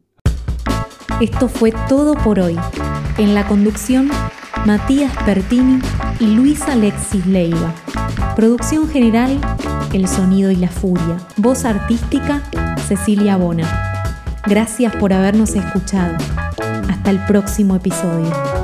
Esto 1.20 1.48
fue 1.48 1.72
todo 1.88 2.14
por 2.14 2.38
hoy. 2.38 2.56
En 3.18 3.34
la 3.34 3.46
conducción, 3.46 4.08
Matías 4.66 5.12
Pertini 5.24 5.78
y 6.20 6.34
Luis 6.34 6.60
Alexis 6.68 7.26
Leiva. 7.26 7.72
Producción 8.34 8.88
general, 8.88 9.38
El 9.94 10.06
Sonido 10.08 10.50
y 10.50 10.56
la 10.56 10.68
Furia. 10.68 11.16
Voz 11.38 11.64
artística, 11.64 12.42
Cecilia 12.86 13.36
Bona. 13.36 13.64
Gracias 14.46 14.94
por 14.96 15.12
habernos 15.12 15.54
escuchado. 15.54 16.16
Hasta 16.88 17.10
el 17.10 17.18
próximo 17.26 17.76
episodio. 17.76 18.55